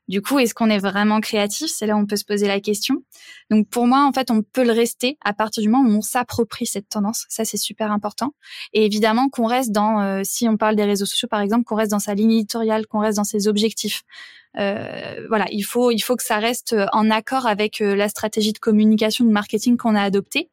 du 0.09 0.23
coup, 0.23 0.39
est-ce 0.39 0.55
qu'on 0.55 0.71
est 0.71 0.79
vraiment 0.79 1.21
créatif? 1.21 1.71
C'est 1.71 1.87
là 1.87 1.97
où 1.97 1.99
on 1.99 2.07
peut 2.07 2.17
se 2.17 2.25
poser 2.25 2.47
la 2.47 2.61
question. 2.61 3.03
Donc 3.51 3.69
pour 3.69 3.87
moi, 3.87 4.07
en 4.07 4.13
fait, 4.13 4.31
on 4.31 4.43
peut 4.43 4.65
le 4.65 4.73
rester 4.73 5.19
à 5.25 5.33
partir 5.33 5.63
du 5.63 5.69
moment 5.69 5.89
où 5.89 5.99
on 5.99 6.03
s'approprie 6.03 6.67
cette 6.67 6.89
tendance. 6.89 7.27
Ça, 7.29 7.45
c'est 7.45 7.57
super 7.57 7.91
important. 7.91 8.35
Et 8.73 8.85
évidemment 8.85 9.29
qu'on 9.29 9.47
reste 9.47 9.73
dans, 9.73 10.01
euh, 10.01 10.21
si 10.25 10.49
on 10.49 10.57
parle 10.57 10.77
des 10.77 10.85
réseaux 10.85 11.07
sociaux 11.07 11.29
par 11.29 11.41
exemple, 11.41 11.65
qu'on 11.65 11.75
reste 11.77 11.91
dans 11.91 11.99
sa 11.99 12.15
ligne 12.15 12.33
éditoriale, 12.33 12.87
qu'on 12.87 13.01
reste 13.01 13.17
dans 13.17 13.25
ses 13.25 13.49
objectifs. 13.49 14.03
Euh, 14.59 15.27
voilà, 15.29 15.45
il 15.51 15.63
faut 15.63 15.91
il 15.91 16.01
faut 16.01 16.17
que 16.17 16.23
ça 16.23 16.39
reste 16.39 16.75
en 16.93 17.11
accord 17.11 17.47
avec 17.47 17.83
euh, 17.83 17.95
la 17.95 18.09
stratégie 18.09 18.55
de 18.55 18.59
communication, 18.59 19.25
de 19.25 19.31
marketing 19.31 19.77
qu'on 19.77 19.95
a 19.95 20.01
adoptée. 20.01 20.51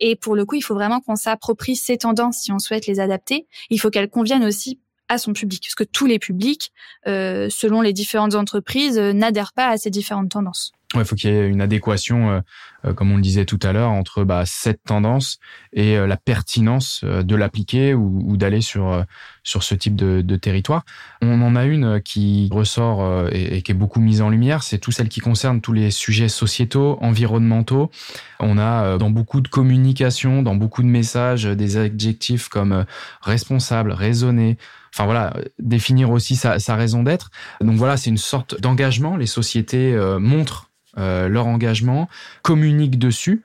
Et 0.00 0.16
pour 0.16 0.34
le 0.34 0.44
coup, 0.44 0.56
il 0.56 0.62
faut 0.62 0.74
vraiment 0.74 1.00
qu'on 1.00 1.16
s'approprie 1.16 1.76
ces 1.76 1.96
tendances 1.96 2.38
si 2.38 2.52
on 2.52 2.58
souhaite 2.58 2.86
les 2.86 2.98
adapter. 2.98 3.46
Il 3.70 3.80
faut 3.80 3.90
qu'elles 3.90 4.10
conviennent 4.10 4.44
aussi 4.44 4.80
à 5.08 5.18
son 5.18 5.32
public, 5.32 5.62
parce 5.64 5.74
que 5.74 5.84
tous 5.84 6.06
les 6.06 6.18
publics, 6.18 6.72
euh, 7.06 7.48
selon 7.50 7.80
les 7.80 7.92
différentes 7.92 8.34
entreprises, 8.34 8.98
euh, 8.98 9.12
n'adhèrent 9.12 9.52
pas 9.52 9.68
à 9.68 9.76
ces 9.76 9.90
différentes 9.90 10.30
tendances. 10.30 10.72
Il 10.94 11.04
faut 11.04 11.16
qu'il 11.16 11.30
y 11.30 11.34
ait 11.34 11.48
une 11.48 11.60
adéquation, 11.60 12.42
euh, 12.84 12.92
comme 12.94 13.10
on 13.10 13.16
le 13.16 13.22
disait 13.22 13.44
tout 13.44 13.58
à 13.62 13.72
l'heure, 13.72 13.90
entre 13.90 14.24
bah, 14.24 14.44
cette 14.46 14.82
tendance 14.84 15.38
et 15.72 15.96
la 15.96 16.16
pertinence 16.16 17.04
de 17.04 17.34
l'appliquer 17.34 17.92
ou, 17.92 18.36
d'aller 18.36 18.60
sur 18.60 19.04
sur 19.42 19.64
ce 19.64 19.74
type 19.74 19.96
de, 19.96 20.36
territoire. 20.36 20.84
On 21.22 21.42
en 21.42 21.56
a 21.56 21.64
une 21.64 22.00
qui 22.00 22.48
ressort 22.52 23.28
et, 23.32 23.56
et 23.56 23.62
qui 23.62 23.72
est 23.72 23.74
beaucoup 23.74 24.00
mise 24.00 24.22
en 24.22 24.30
lumière, 24.30 24.62
c'est 24.62 24.78
tout 24.78 24.92
celle 24.92 25.08
qui 25.08 25.20
concerne 25.20 25.60
tous 25.60 25.72
les 25.72 25.90
sujets 25.90 26.28
sociétaux, 26.28 26.98
environnementaux. 27.00 27.90
On 28.38 28.56
a 28.56 28.96
dans 28.96 29.10
beaucoup 29.10 29.40
de 29.40 29.48
communication, 29.48 30.42
dans 30.42 30.54
beaucoup 30.54 30.82
de 30.82 30.88
messages, 30.88 31.44
des 31.44 31.78
adjectifs 31.78 32.48
comme 32.48 32.86
responsable, 33.22 33.90
raisonné, 33.90 34.56
enfin 34.96 35.04
voilà, 35.04 35.34
définir 35.58 36.10
aussi 36.10 36.36
sa, 36.36 36.56
raison 36.74 37.02
d'être. 37.02 37.30
Donc 37.60 37.76
voilà, 37.76 37.98
c'est 37.98 38.08
une 38.08 38.16
sorte 38.16 38.58
d'engagement. 38.60 39.16
Les 39.16 39.26
sociétés 39.26 39.92
euh, 39.92 40.18
montrent 40.18 40.70
euh, 40.96 41.28
leur 41.28 41.46
engagement, 41.46 42.08
communiquent 42.42 42.98
dessus. 42.98 43.42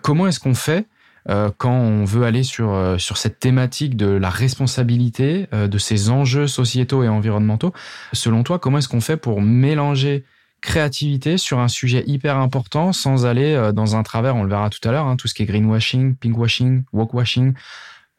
Comment 0.00 0.26
est-ce 0.26 0.40
qu'on 0.40 0.54
fait 0.54 0.86
euh, 1.28 1.50
quand 1.58 1.74
on 1.74 2.04
veut 2.04 2.24
aller 2.24 2.42
sur 2.42 2.96
sur 2.98 3.18
cette 3.18 3.38
thématique 3.38 3.96
de 3.96 4.06
la 4.06 4.30
responsabilité, 4.30 5.46
de 5.52 5.78
ces 5.78 6.08
enjeux 6.08 6.46
sociétaux 6.46 7.02
et 7.02 7.08
environnementaux? 7.08 7.74
Selon 8.14 8.42
toi, 8.42 8.58
comment 8.58 8.78
est-ce 8.78 8.88
qu'on 8.88 9.02
fait 9.02 9.18
pour 9.18 9.42
mélanger 9.42 10.24
créativité 10.62 11.36
sur 11.36 11.58
un 11.58 11.68
sujet 11.68 12.02
hyper 12.06 12.38
important 12.38 12.94
sans 12.94 13.26
aller 13.26 13.70
dans 13.74 13.96
un 13.96 14.02
travers, 14.02 14.34
on 14.36 14.42
le 14.42 14.48
verra 14.48 14.70
tout 14.70 14.88
à 14.88 14.92
l'heure, 14.92 15.06
hein, 15.06 15.16
tout 15.16 15.28
ce 15.28 15.34
qui 15.34 15.42
est 15.42 15.46
greenwashing, 15.46 16.14
pinkwashing, 16.14 16.84
walkwashing, 16.94 17.52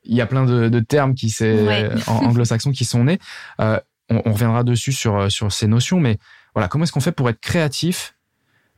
il 0.06 0.16
y 0.16 0.22
a 0.22 0.26
plein 0.26 0.46
de, 0.46 0.70
de 0.70 0.80
termes 0.80 1.16
qui 1.16 1.30
c'est 1.30 1.90
anglo-saxons 2.08 2.72
qui 2.72 2.86
sont 2.86 3.04
nés. 3.04 3.20
Euh, 3.60 3.80
on, 4.10 4.22
on, 4.26 4.34
reviendra 4.34 4.64
dessus 4.64 4.92
sur 4.92 5.18
euh, 5.18 5.30
sur 5.30 5.52
ces 5.52 5.68
notions, 5.68 6.00
mais 6.00 6.18
voilà, 6.54 6.68
comment 6.68 6.84
est-ce 6.84 6.92
qu'on 6.92 7.00
fait 7.00 7.12
pour 7.12 7.30
être 7.30 7.40
créatif 7.40 8.16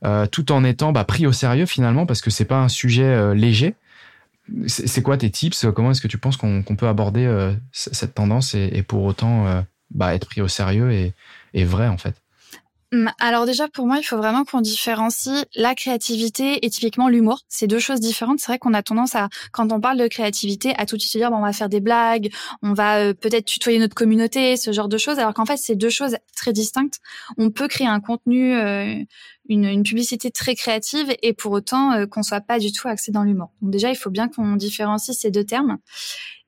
euh, 0.04 0.26
tout 0.26 0.52
en 0.52 0.62
étant 0.62 0.92
bah, 0.92 1.04
pris 1.04 1.26
au 1.26 1.32
sérieux 1.32 1.66
finalement 1.66 2.06
parce 2.06 2.20
que 2.20 2.30
c'est 2.30 2.44
pas 2.44 2.60
un 2.60 2.68
sujet 2.68 3.02
euh, 3.04 3.34
léger. 3.34 3.74
C'est 4.66 5.02
quoi 5.02 5.18
tes 5.18 5.28
tips? 5.28 5.66
Comment 5.74 5.90
est-ce 5.90 6.00
que 6.00 6.08
tu 6.08 6.16
penses 6.16 6.38
qu'on 6.38 6.62
qu 6.62 6.74
peut 6.74 6.88
aborder 6.88 7.26
euh, 7.26 7.52
cette 7.72 8.14
tendance 8.14 8.54
et, 8.54 8.70
et 8.72 8.82
pour 8.82 9.04
autant 9.04 9.62
bah, 9.90 10.14
être 10.14 10.26
pris 10.26 10.40
au 10.40 10.48
sérieux 10.48 10.90
et, 10.90 11.12
et 11.52 11.64
vrai 11.64 11.86
en 11.88 11.98
fait? 11.98 12.14
Alors 13.18 13.44
déjà 13.44 13.68
pour 13.68 13.86
moi, 13.86 13.98
il 13.98 14.02
faut 14.02 14.16
vraiment 14.16 14.44
qu'on 14.44 14.62
différencie 14.62 15.44
la 15.54 15.74
créativité 15.74 16.64
et 16.64 16.70
typiquement 16.70 17.08
l'humour. 17.08 17.40
C'est 17.48 17.66
deux 17.66 17.78
choses 17.78 18.00
différentes. 18.00 18.40
C'est 18.40 18.46
vrai 18.46 18.58
qu'on 18.58 18.72
a 18.72 18.82
tendance 18.82 19.14
à, 19.14 19.28
quand 19.52 19.72
on 19.72 19.80
parle 19.80 19.98
de 19.98 20.08
créativité, 20.08 20.74
à 20.78 20.86
tout 20.86 20.96
de 20.96 21.02
suite 21.02 21.20
dire 21.20 21.30
bon, 21.30 21.36
on 21.36 21.42
va 21.42 21.52
faire 21.52 21.68
des 21.68 21.80
blagues, 21.80 22.30
on 22.62 22.72
va 22.72 22.98
euh, 22.98 23.14
peut-être 23.14 23.44
tutoyer 23.44 23.78
notre 23.78 23.94
communauté, 23.94 24.56
ce 24.56 24.72
genre 24.72 24.88
de 24.88 24.96
choses. 24.96 25.18
Alors 25.18 25.34
qu'en 25.34 25.44
fait, 25.44 25.58
c'est 25.58 25.76
deux 25.76 25.90
choses 25.90 26.16
très 26.34 26.54
distinctes. 26.54 26.98
On 27.36 27.50
peut 27.50 27.68
créer 27.68 27.86
un 27.86 28.00
contenu, 28.00 28.54
euh, 28.54 28.94
une, 29.50 29.66
une, 29.66 29.82
publicité 29.82 30.30
très 30.30 30.54
créative 30.54 31.14
et 31.22 31.34
pour 31.34 31.52
autant 31.52 31.92
euh, 31.92 32.06
qu'on 32.06 32.22
soit 32.22 32.40
pas 32.40 32.58
du 32.58 32.72
tout 32.72 32.88
axé 32.88 33.12
dans 33.12 33.22
l'humour. 33.22 33.50
Donc 33.60 33.70
déjà, 33.70 33.90
il 33.90 33.96
faut 33.96 34.10
bien 34.10 34.28
qu'on 34.28 34.56
différencie 34.56 35.14
ces 35.14 35.30
deux 35.30 35.44
termes. 35.44 35.76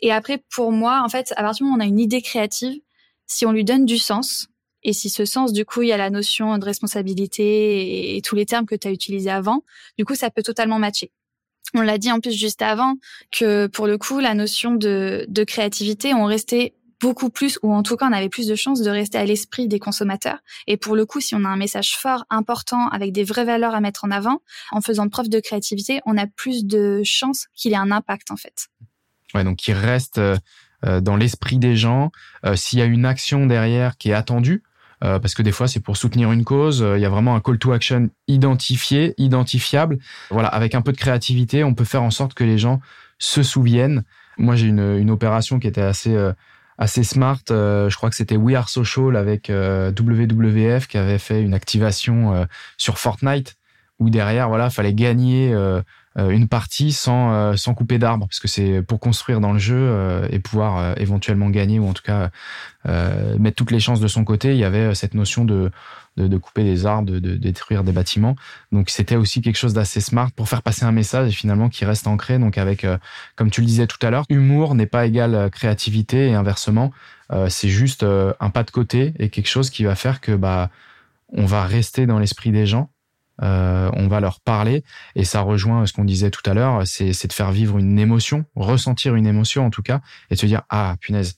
Et 0.01 0.11
après, 0.11 0.43
pour 0.55 0.73
moi, 0.73 1.03
en 1.05 1.09
fait, 1.11 1.35
à 1.37 1.43
partir 1.43 1.65
du 1.67 1.71
moment 1.71 1.77
où 1.77 1.83
on 1.83 1.85
a 1.85 1.89
une 1.89 2.01
idée 2.01 2.23
créative, 2.23 2.81
si 3.27 3.45
on 3.45 3.53
lui 3.53 3.65
donne 3.65 3.85
du 3.85 3.99
sens, 3.99 4.49
et 4.83 4.93
si 4.93 5.11
ce 5.11 5.25
sens, 5.25 5.53
du 5.53 5.65
coup, 5.65 5.83
il 5.83 5.89
y 5.89 5.93
a 5.93 5.97
la 5.97 6.11
notion 6.11 6.57
de 6.59 6.65
responsabilité 6.65 8.17
et, 8.17 8.23
tous 8.23 8.35
les 8.35 8.47
termes 8.47 8.67
que 8.67 8.75
tu 8.75 8.89
as 8.89 8.91
utilisés 8.91 9.31
avant, 9.31 9.65
du 9.99 10.05
coup, 10.05 10.15
ça 10.15 10.31
peut 10.31 10.43
totalement 10.43 10.79
matcher. 10.79 11.11
On 11.75 11.83
l'a 11.83 11.99
dit 11.99 12.11
en 12.11 12.21
plus 12.21 12.33
juste 12.33 12.63
avant 12.63 12.97
que 13.31 13.67
pour 13.67 13.87
le 13.87 13.99
coup, 13.99 14.19
la 14.19 14.35
notion 14.35 14.75
de, 14.75 15.25
de 15.29 15.45
créativité, 15.45 16.15
on 16.15 16.25
restait 16.25 16.75
beaucoup 17.01 17.31
plus, 17.31 17.59
ou 17.63 17.73
en 17.73 17.83
tout 17.83 17.97
cas, 17.97 18.07
on 18.09 18.13
avait 18.13 18.29
plus 18.29 18.47
de 18.47 18.55
chances 18.55 18.83
de 18.83 18.91
rester 18.91 19.19
à 19.19 19.25
l'esprit 19.25 19.69
des 19.69 19.79
consommateurs. 19.79 20.39
Et 20.67 20.77
pour 20.77 20.95
le 20.95 21.07
coup, 21.07 21.21
si 21.21 21.35
on 21.35 21.45
a 21.45 21.49
un 21.49 21.57
message 21.57 21.97
fort, 21.97 22.25
important, 22.31 22.89
avec 22.89 23.13
des 23.13 23.25
vraies 23.25 23.45
valeurs 23.45 23.75
à 23.75 23.81
mettre 23.81 24.05
en 24.05 24.11
avant, 24.11 24.43
en 24.71 24.81
faisant 24.81 25.09
preuve 25.09 25.29
de 25.29 25.41
créativité, 25.41 26.01
on 26.05 26.19
a 26.19 26.27
plus 26.27 26.67
de 26.67 27.01
chances 27.05 27.47
qu'il 27.55 27.73
ait 27.73 27.77
un 27.77 27.91
impact, 27.91 28.31
en 28.31 28.37
fait. 28.37 28.69
Ouais, 29.35 29.45
donc 29.45 29.67
il 29.67 29.73
reste 29.73 30.19
euh, 30.19 30.37
euh, 30.85 31.01
dans 31.01 31.17
l'esprit 31.17 31.59
des 31.59 31.77
gens. 31.77 32.11
Euh, 32.45 32.57
s'il 32.57 32.79
y 32.79 32.83
a 32.83 32.87
une 32.87 33.05
action 33.05 33.47
derrière 33.47 33.97
qui 33.97 34.11
est 34.11 34.15
attendue, 34.15 34.63
parce 35.01 35.35
que 35.35 35.43
des 35.43 35.53
fois 35.53 35.67
c'est 35.67 35.81
pour 35.81 35.97
soutenir 35.97 36.31
une 36.33 36.45
cause, 36.45 36.85
il 36.97 37.01
y 37.01 37.05
a 37.05 37.09
vraiment 37.09 37.35
un 37.35 37.41
call 37.41 37.59
to 37.59 37.73
action 37.73 38.11
identifié, 38.29 39.15
identifiable. 39.19 39.99
Voilà, 40.31 40.49
avec 40.49 40.75
un 40.75 40.83
peu 40.83 40.93
de 40.93 40.97
créativité, 40.97 41.65
on 41.65 41.75
peut 41.75 41.85
faire 41.85 42.03
en 42.03 42.11
sorte 42.11 42.35
que 42.35 42.45
les 42.45 42.59
gens 42.59 42.81
se 43.19 43.43
souviennent. 43.43 44.05
Moi, 44.39 44.57
j'ai 44.57 44.67
une, 44.67 44.97
une 44.99 45.11
opération 45.11 45.59
qui 45.59 45.67
était 45.67 45.83
assez 45.83 46.17
assez 46.79 47.03
smart. 47.03 47.41
je 47.49 47.95
crois 47.97 48.11
que 48.11 48.17
c'était 48.17 48.37
We 48.37 48.57
Are 48.57 48.69
Social 48.69 49.17
avec 49.17 49.51
WWF 49.51 50.87
qui 50.87 50.99
avait 50.99 51.19
fait 51.19 51.43
une 51.43 51.55
activation 51.55 52.47
sur 52.77 52.99
Fortnite 52.99 53.57
où 54.01 54.11
derrière, 54.11 54.49
voilà, 54.49 54.71
fallait 54.71 54.95
gagner 54.95 55.53
euh, 55.53 55.83
une 56.17 56.49
partie 56.49 56.91
sans, 56.93 57.33
euh, 57.33 57.57
sans 57.57 57.73
couper 57.73 57.99
d'arbres, 57.99 58.27
parce 58.27 58.41
que 58.41 58.49
c'est 58.49 58.83
pour 58.83 58.99
construire 58.99 59.41
dans 59.41 59.53
le 59.53 59.61
jeu 59.61 59.77
euh, 59.79 60.27
et 60.31 60.41
pouvoir 60.41 60.99
éventuellement 60.99 61.51
gagner, 61.51 61.79
ou 61.79 61.89
en 61.89 61.93
tout 61.93 62.03
cas 62.03 62.31
mettre 63.39 63.57
toutes 63.57 63.71
les 63.71 63.81
chances 63.81 64.01
de 64.01 64.09
son 64.09 64.25
côté, 64.25 64.53
il 64.53 64.57
y 64.57 64.65
avait 64.65 64.95
cette 64.95 65.15
notion 65.15 65.45
de, 65.45 65.71
de, 66.17 66.37
couper 66.39 66.65
des 66.65 66.87
arbres, 66.87 67.11
de, 67.11 67.19
de, 67.19 67.37
détruire 67.37 67.85
des 67.85 67.93
bâtiments. 67.93 68.37
Donc 68.73 68.89
c'était 68.89 69.17
aussi 69.17 69.43
quelque 69.43 69.59
chose 69.59 69.75
d'assez 69.75 70.01
smart 70.01 70.31
pour 70.33 70.49
faire 70.49 70.63
passer 70.63 70.85
un 70.85 70.93
message 70.93 71.29
et 71.29 71.33
finalement 71.33 71.69
qui 71.69 71.85
reste 71.85 72.07
ancré. 72.07 72.39
Donc 72.39 72.57
avec, 72.57 72.87
comme 73.37 73.51
tu 73.51 73.61
le 73.61 73.67
disais 73.67 73.87
tout 73.87 73.99
à 74.01 74.11
l'heure, 74.11 74.25
humour 74.31 74.75
n'est 74.75 74.87
pas 74.87 75.07
égal 75.07 75.51
créativité 75.51 76.29
et 76.29 76.35
inversement, 76.35 76.91
c'est 77.49 77.69
juste 77.69 78.03
un 78.03 78.51
pas 78.51 78.63
de 78.65 78.71
côté 78.71 79.13
et 79.19 79.29
quelque 79.29 79.49
chose 79.49 79.69
qui 79.69 79.85
va 79.85 79.95
faire 79.95 80.21
que 80.21 80.33
bah 80.33 80.71
on 81.33 81.45
va 81.45 81.65
rester 81.65 82.07
dans 82.07 82.19
l'esprit 82.19 82.51
des 82.51 82.67
gens 82.67 82.91
euh, 83.43 83.91
on 83.95 84.09
va 84.09 84.21
leur 84.21 84.41
parler. 84.41 84.85
Et 85.15 85.25
ça 85.25 85.41
rejoint 85.41 85.87
ce 85.87 85.93
qu'on 85.93 86.05
disait 86.05 86.31
tout 86.31 86.49
à 86.49 86.55
l'heure, 86.55 86.83
c'est 86.87 87.27
de 87.27 87.33
faire 87.33 87.53
vivre 87.53 87.79
une 87.79 87.99
émotion, 87.99 88.45
ressentir 88.55 89.15
une 89.15 89.27
émotion 89.27 89.67
en 89.67 89.71
tout 89.71 89.83
cas, 89.83 90.01
et 90.31 90.35
de 90.35 90.41
se 90.41 90.47
dire 90.47 90.63
ah 90.71 90.97
punaise, 91.01 91.37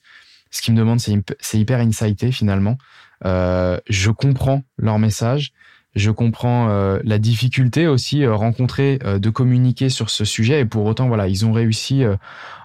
ce 0.51 0.61
qu'ils 0.61 0.73
me 0.73 0.79
demandent 0.79 0.99
c'est 0.99 1.57
hyper 1.57 1.79
insighté 1.79 2.31
finalement. 2.31 2.77
Euh, 3.25 3.79
je 3.89 4.11
comprends 4.11 4.63
leur 4.77 4.99
message, 4.99 5.53
je 5.95 6.11
comprends 6.11 6.69
euh, 6.69 6.99
la 7.03 7.19
difficulté 7.19 7.87
aussi 7.87 8.27
rencontrée 8.27 8.99
de 8.99 9.29
communiquer 9.29 9.89
sur 9.89 10.09
ce 10.09 10.25
sujet. 10.25 10.61
Et 10.61 10.65
pour 10.65 10.85
autant 10.85 11.07
voilà 11.07 11.27
ils 11.27 11.45
ont 11.45 11.53
réussi 11.53 12.03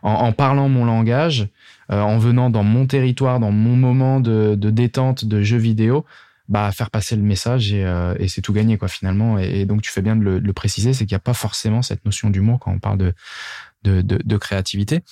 en, 0.02 0.32
parlant 0.32 0.68
mon 0.68 0.84
langage, 0.84 1.48
en 1.90 2.18
venant 2.18 2.50
dans 2.50 2.64
mon 2.64 2.86
territoire, 2.86 3.38
dans 3.38 3.52
mon 3.52 3.76
moment 3.76 4.18
de, 4.20 4.56
de 4.56 4.70
détente 4.70 5.24
de 5.24 5.42
jeux 5.42 5.58
vidéo, 5.58 6.04
bah 6.48 6.72
faire 6.72 6.90
passer 6.90 7.14
le 7.14 7.22
message 7.22 7.72
et, 7.72 7.84
euh, 7.84 8.14
et 8.18 8.28
c'est 8.28 8.40
tout 8.40 8.52
gagné 8.52 8.78
quoi 8.78 8.88
finalement. 8.88 9.38
Et, 9.38 9.66
donc 9.66 9.82
tu 9.82 9.90
fais 9.90 10.02
bien 10.02 10.16
de 10.16 10.22
le, 10.22 10.38
le 10.38 10.52
préciser 10.52 10.92
c'est 10.92 11.04
qu'il 11.04 11.14
n'y 11.14 11.20
a 11.20 11.20
pas 11.20 11.34
forcément 11.34 11.82
cette 11.82 12.04
notion 12.04 12.30
d'humour 12.30 12.58
quand 12.58 12.72
on 12.72 12.78
parle 12.78 12.98
de 12.98 13.14
de, 13.84 14.00
de, 14.00 14.18
de 14.24 14.36
créativité. 14.36 15.02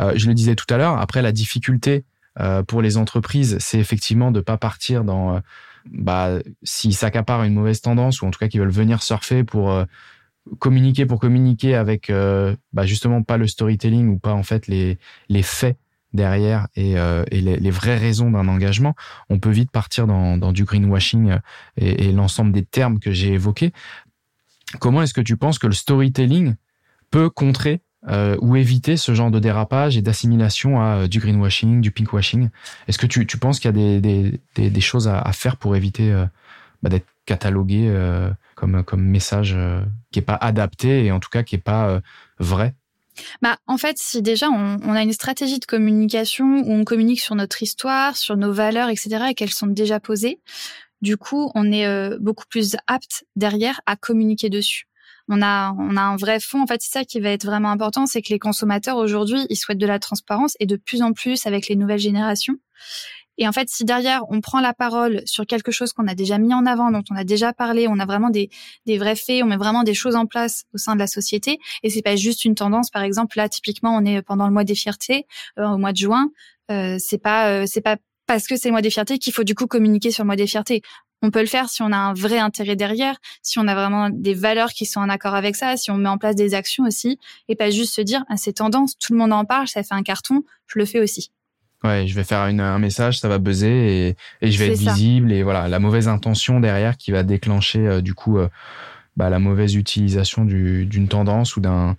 Euh, 0.00 0.12
je 0.16 0.26
le 0.26 0.34
disais 0.34 0.56
tout 0.56 0.66
à 0.72 0.78
l'heure 0.78 0.98
après 0.98 1.22
la 1.22 1.32
difficulté 1.32 2.04
euh, 2.40 2.62
pour 2.62 2.82
les 2.82 2.96
entreprises 2.96 3.56
c'est 3.60 3.78
effectivement 3.78 4.30
de 4.30 4.40
pas 4.40 4.56
partir 4.56 5.04
dans 5.04 5.36
euh, 5.36 5.40
bah 5.90 6.38
s'ils 6.62 6.94
s'accaparent 6.94 7.44
une 7.44 7.54
mauvaise 7.54 7.80
tendance 7.80 8.20
ou 8.20 8.26
en 8.26 8.30
tout 8.30 8.38
cas 8.38 8.48
qu'ils 8.48 8.60
veulent 8.60 8.70
venir 8.70 9.02
surfer 9.02 9.44
pour 9.44 9.70
euh, 9.70 9.84
communiquer 10.58 11.06
pour 11.06 11.20
communiquer 11.20 11.74
avec 11.74 12.10
bah 12.72 12.86
justement 12.86 13.22
pas 13.22 13.36
le 13.36 13.46
storytelling 13.46 14.08
ou 14.08 14.18
pas 14.18 14.32
en 14.32 14.44
fait 14.44 14.66
les 14.68 14.98
les 15.28 15.42
faits 15.42 15.76
derrière 16.16 16.68
et, 16.74 16.98
euh, 16.98 17.24
les, 17.30 17.70
vraies 17.70 17.96
raisons 17.96 18.30
d'un 18.30 18.48
engagement, 18.48 18.94
on 19.30 19.38
peut 19.38 19.50
vite 19.50 19.70
partir 19.70 20.06
dans, 20.06 20.52
du 20.52 20.64
greenwashing 20.64 21.30
euh, 21.30 21.38
et, 21.76 22.10
l'ensemble 22.12 22.52
des 22.52 22.64
termes 22.64 22.98
que 22.98 23.12
j'ai 23.12 23.34
évoqués. 23.34 23.72
Comment 24.80 25.02
est-ce 25.02 25.14
que 25.14 25.20
tu 25.20 25.36
penses 25.36 25.58
que 25.58 25.66
le 25.66 25.72
storytelling 25.72 26.56
peut 27.10 27.30
contrer 27.30 27.82
euh, 28.08 28.36
ou 28.40 28.56
éviter 28.56 28.96
ce 28.96 29.14
genre 29.14 29.30
de 29.30 29.38
dérapage 29.38 29.96
et 29.96 30.02
d'assimilation 30.02 30.80
à 30.80 31.06
du 31.06 31.20
greenwashing, 31.20 31.80
du 31.80 31.92
pinkwashing? 31.92 32.48
Est-ce 32.88 32.98
que 32.98 33.06
tu, 33.06 33.24
penses 33.38 33.60
qu'il 33.60 33.76
y 33.76 33.96
a 33.96 34.00
des, 34.00 34.80
choses 34.80 35.06
à, 35.08 35.32
faire 35.32 35.56
pour 35.56 35.76
éviter 35.76 36.12
bah, 36.82 36.88
d'être 36.88 37.06
catalogué 37.26 37.92
comme, 38.54 38.82
comme 38.82 39.02
message 39.02 39.56
qui 40.10 40.18
est 40.18 40.22
pas 40.22 40.34
adapté 40.34 41.04
et 41.04 41.12
en 41.12 41.20
tout 41.20 41.30
cas 41.30 41.44
qui 41.44 41.54
est 41.54 41.58
pas 41.58 42.00
vrai? 42.38 42.74
Bah, 43.42 43.58
en 43.66 43.78
fait, 43.78 43.96
si 43.98 44.22
déjà 44.22 44.48
on, 44.48 44.76
on, 44.82 44.92
a 44.92 45.02
une 45.02 45.12
stratégie 45.12 45.58
de 45.58 45.64
communication 45.64 46.62
où 46.64 46.72
on 46.72 46.84
communique 46.84 47.20
sur 47.20 47.34
notre 47.34 47.62
histoire, 47.62 48.16
sur 48.16 48.36
nos 48.36 48.52
valeurs, 48.52 48.88
etc., 48.88 49.26
et 49.30 49.34
qu'elles 49.34 49.50
sont 49.50 49.66
déjà 49.66 50.00
posées, 50.00 50.40
du 51.02 51.16
coup, 51.16 51.50
on 51.54 51.72
est 51.72 51.86
euh, 51.86 52.16
beaucoup 52.20 52.46
plus 52.48 52.76
apte 52.86 53.24
derrière 53.36 53.80
à 53.86 53.96
communiquer 53.96 54.48
dessus. 54.48 54.86
On 55.28 55.42
a, 55.42 55.74
on 55.78 55.96
a 55.96 56.00
un 56.00 56.16
vrai 56.16 56.40
fond. 56.40 56.62
En 56.62 56.66
fait, 56.66 56.80
c'est 56.80 56.92
ça 56.92 57.04
qui 57.04 57.20
va 57.20 57.30
être 57.30 57.44
vraiment 57.44 57.70
important, 57.70 58.06
c'est 58.06 58.22
que 58.22 58.30
les 58.30 58.38
consommateurs 58.38 58.96
aujourd'hui, 58.96 59.46
ils 59.50 59.56
souhaitent 59.56 59.78
de 59.78 59.86
la 59.86 59.98
transparence 59.98 60.56
et 60.60 60.66
de 60.66 60.76
plus 60.76 61.02
en 61.02 61.12
plus 61.12 61.46
avec 61.46 61.68
les 61.68 61.76
nouvelles 61.76 61.98
générations. 61.98 62.56
Et 63.38 63.46
en 63.48 63.52
fait, 63.52 63.68
si 63.68 63.84
derrière 63.84 64.22
on 64.30 64.40
prend 64.40 64.60
la 64.60 64.72
parole 64.72 65.22
sur 65.26 65.46
quelque 65.46 65.72
chose 65.72 65.92
qu'on 65.92 66.06
a 66.08 66.14
déjà 66.14 66.38
mis 66.38 66.54
en 66.54 66.66
avant, 66.66 66.90
dont 66.90 67.02
on 67.10 67.16
a 67.16 67.24
déjà 67.24 67.52
parlé, 67.52 67.86
on 67.88 67.98
a 67.98 68.06
vraiment 68.06 68.30
des, 68.30 68.50
des 68.86 68.98
vrais 68.98 69.16
faits, 69.16 69.42
on 69.42 69.46
met 69.46 69.56
vraiment 69.56 69.82
des 69.82 69.94
choses 69.94 70.16
en 70.16 70.26
place 70.26 70.64
au 70.74 70.78
sein 70.78 70.94
de 70.94 71.00
la 71.00 71.06
société, 71.06 71.58
et 71.82 71.90
c'est 71.90 72.02
pas 72.02 72.16
juste 72.16 72.44
une 72.44 72.54
tendance. 72.54 72.90
Par 72.90 73.02
exemple, 73.02 73.36
là, 73.36 73.48
typiquement, 73.48 73.96
on 73.96 74.04
est 74.04 74.22
pendant 74.22 74.46
le 74.46 74.52
mois 74.52 74.64
des 74.64 74.74
fiertés, 74.74 75.26
euh, 75.58 75.68
au 75.68 75.78
mois 75.78 75.92
de 75.92 75.98
juin. 75.98 76.30
Euh, 76.70 76.96
c'est 76.98 77.18
pas, 77.18 77.50
euh, 77.50 77.64
c'est 77.66 77.80
pas 77.80 77.96
parce 78.26 78.48
que 78.48 78.56
c'est 78.56 78.68
le 78.68 78.72
mois 78.72 78.82
des 78.82 78.90
fiertés 78.90 79.18
qu'il 79.18 79.32
faut 79.32 79.44
du 79.44 79.54
coup 79.54 79.66
communiquer 79.66 80.10
sur 80.10 80.24
le 80.24 80.26
mois 80.26 80.36
des 80.36 80.46
fiertés. 80.46 80.82
On 81.22 81.30
peut 81.30 81.40
le 81.40 81.46
faire 81.46 81.68
si 81.68 81.82
on 81.82 81.92
a 81.92 81.96
un 81.96 82.12
vrai 82.12 82.38
intérêt 82.38 82.76
derrière, 82.76 83.16
si 83.42 83.58
on 83.58 83.66
a 83.68 83.74
vraiment 83.74 84.10
des 84.10 84.34
valeurs 84.34 84.70
qui 84.70 84.84
sont 84.84 85.00
en 85.00 85.08
accord 85.08 85.34
avec 85.34 85.56
ça, 85.56 85.76
si 85.76 85.90
on 85.90 85.96
met 85.96 86.08
en 86.08 86.18
place 86.18 86.34
des 86.34 86.54
actions 86.54 86.84
aussi, 86.84 87.18
et 87.48 87.56
pas 87.56 87.70
juste 87.70 87.94
se 87.94 88.00
dire 88.02 88.24
ah, 88.28 88.36
c'est 88.36 88.54
tendance, 88.54 88.98
tout 88.98 89.12
le 89.12 89.18
monde 89.18 89.32
en 89.32 89.44
parle, 89.44 89.68
ça 89.68 89.82
fait 89.82 89.94
un 89.94 90.02
carton, 90.02 90.42
je 90.66 90.78
le 90.78 90.84
fais 90.84 91.00
aussi. 91.00 91.30
Ouais, 91.84 92.06
je 92.06 92.14
vais 92.14 92.24
faire 92.24 92.46
une, 92.46 92.60
un 92.60 92.78
message, 92.78 93.18
ça 93.18 93.28
va 93.28 93.38
buzzer 93.38 93.68
et, 93.68 94.16
et 94.40 94.50
je 94.50 94.58
vais 94.58 94.72
être 94.72 94.78
visible 94.78 95.30
et 95.30 95.42
voilà 95.42 95.68
la 95.68 95.78
mauvaise 95.78 96.08
intention 96.08 96.58
derrière 96.58 96.96
qui 96.96 97.12
va 97.12 97.22
déclencher 97.22 97.86
euh, 97.86 98.00
du 98.00 98.14
coup 98.14 98.38
euh, 98.38 98.48
bah, 99.16 99.30
la 99.30 99.38
mauvaise 99.38 99.74
utilisation 99.74 100.44
d'une 100.44 101.08
tendance 101.08 101.56
ou 101.56 101.60
d'un 101.60 101.96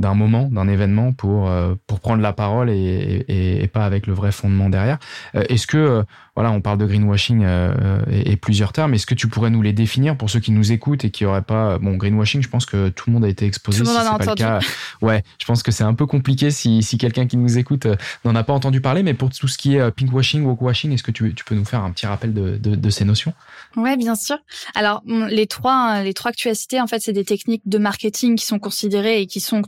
d'un 0.00 0.14
moment, 0.14 0.48
d'un 0.50 0.66
événement 0.66 1.12
pour 1.12 1.48
euh, 1.48 1.74
pour 1.86 2.00
prendre 2.00 2.22
la 2.22 2.32
parole 2.32 2.70
et, 2.70 2.74
et, 3.28 3.62
et, 3.62 3.68
pas 3.68 3.84
avec 3.84 4.06
le 4.06 4.14
vrai 4.14 4.32
fondement 4.32 4.70
derrière. 4.70 4.98
Euh, 5.34 5.44
est-ce 5.50 5.66
que 5.66 5.76
euh, 5.76 6.02
voilà, 6.34 6.52
on 6.52 6.62
parle 6.62 6.78
de 6.78 6.86
greenwashing 6.86 7.44
et, 8.10 8.32
et, 8.32 8.36
plusieurs 8.36 8.72
termes. 8.72 8.94
Est-ce 8.94 9.04
que 9.04 9.14
tu 9.14 9.28
pourrais 9.28 9.50
nous 9.50 9.60
les 9.60 9.74
définir 9.74 10.16
pour 10.16 10.30
ceux 10.30 10.40
qui 10.40 10.52
nous 10.52 10.72
écoutent 10.72 11.04
et 11.04 11.10
qui 11.10 11.26
auraient 11.26 11.42
pas 11.42 11.78
bon 11.78 11.96
greenwashing 11.96 12.40
Je 12.40 12.48
pense 12.48 12.64
que 12.64 12.88
tout 12.88 13.10
le 13.10 13.14
monde 13.14 13.24
a 13.26 13.28
été 13.28 13.44
exposé. 13.44 13.80
Tout 13.82 13.90
le 13.90 13.94
si 13.94 14.00
en 14.00 14.06
a 14.06 14.14
entendu. 14.14 14.42
Cas. 14.42 14.60
Ouais, 15.02 15.22
je 15.38 15.44
pense 15.44 15.62
que 15.62 15.70
c'est 15.70 15.84
un 15.84 15.92
peu 15.92 16.06
compliqué 16.06 16.50
si, 16.50 16.82
si 16.82 16.96
quelqu'un 16.96 17.26
qui 17.26 17.36
nous 17.36 17.58
écoute 17.58 17.86
n'en 18.24 18.34
a 18.34 18.42
pas 18.42 18.54
entendu 18.54 18.80
parler. 18.80 19.02
Mais 19.02 19.12
pour 19.12 19.28
tout 19.28 19.48
ce 19.48 19.58
qui 19.58 19.74
est 19.74 19.90
pinkwashing, 19.90 20.42
walkwashing, 20.44 20.92
est-ce 20.92 21.02
que 21.02 21.10
tu, 21.10 21.34
tu 21.34 21.44
peux 21.44 21.56
nous 21.56 21.66
faire 21.66 21.84
un 21.84 21.90
petit 21.90 22.06
rappel 22.06 22.32
de, 22.32 22.56
de, 22.56 22.74
de 22.74 22.90
ces 22.90 23.04
notions? 23.04 23.34
Ouais, 23.76 23.98
bien 23.98 24.14
sûr. 24.14 24.38
Alors 24.74 25.02
les 25.06 25.46
trois 25.46 26.02
les 26.02 26.14
trois 26.14 26.30
que 26.30 26.36
tu 26.36 26.48
as 26.48 26.54
cités, 26.54 26.80
en 26.80 26.86
fait, 26.86 27.00
c'est 27.00 27.12
des 27.12 27.24
techniques 27.24 27.62
de 27.66 27.76
marketing 27.76 28.36
qui 28.36 28.46
sont 28.46 28.58
considérées 28.58 29.20
et 29.20 29.26
qui 29.26 29.40
sont 29.40 29.60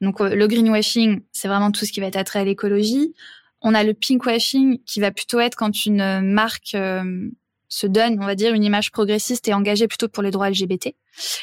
Donc 0.00 0.20
le 0.20 0.46
greenwashing, 0.46 1.22
c'est 1.32 1.48
vraiment 1.48 1.70
tout 1.70 1.84
ce 1.84 1.92
qui 1.92 2.00
va 2.00 2.06
être 2.06 2.16
attrait 2.16 2.40
à 2.40 2.44
l'écologie. 2.44 3.14
On 3.60 3.74
a 3.74 3.82
le 3.82 3.94
pinkwashing 3.94 4.78
qui 4.84 5.00
va 5.00 5.10
plutôt 5.10 5.40
être 5.40 5.56
quand 5.56 5.84
une 5.84 6.20
marque 6.20 6.74
euh, 6.74 7.28
se 7.68 7.86
donne, 7.86 8.18
on 8.20 8.26
va 8.26 8.34
dire, 8.34 8.54
une 8.54 8.64
image 8.64 8.90
progressiste 8.92 9.48
et 9.48 9.54
engagée 9.54 9.88
plutôt 9.88 10.08
pour 10.08 10.22
les 10.22 10.30
droits 10.30 10.48
LGBT. 10.48 10.94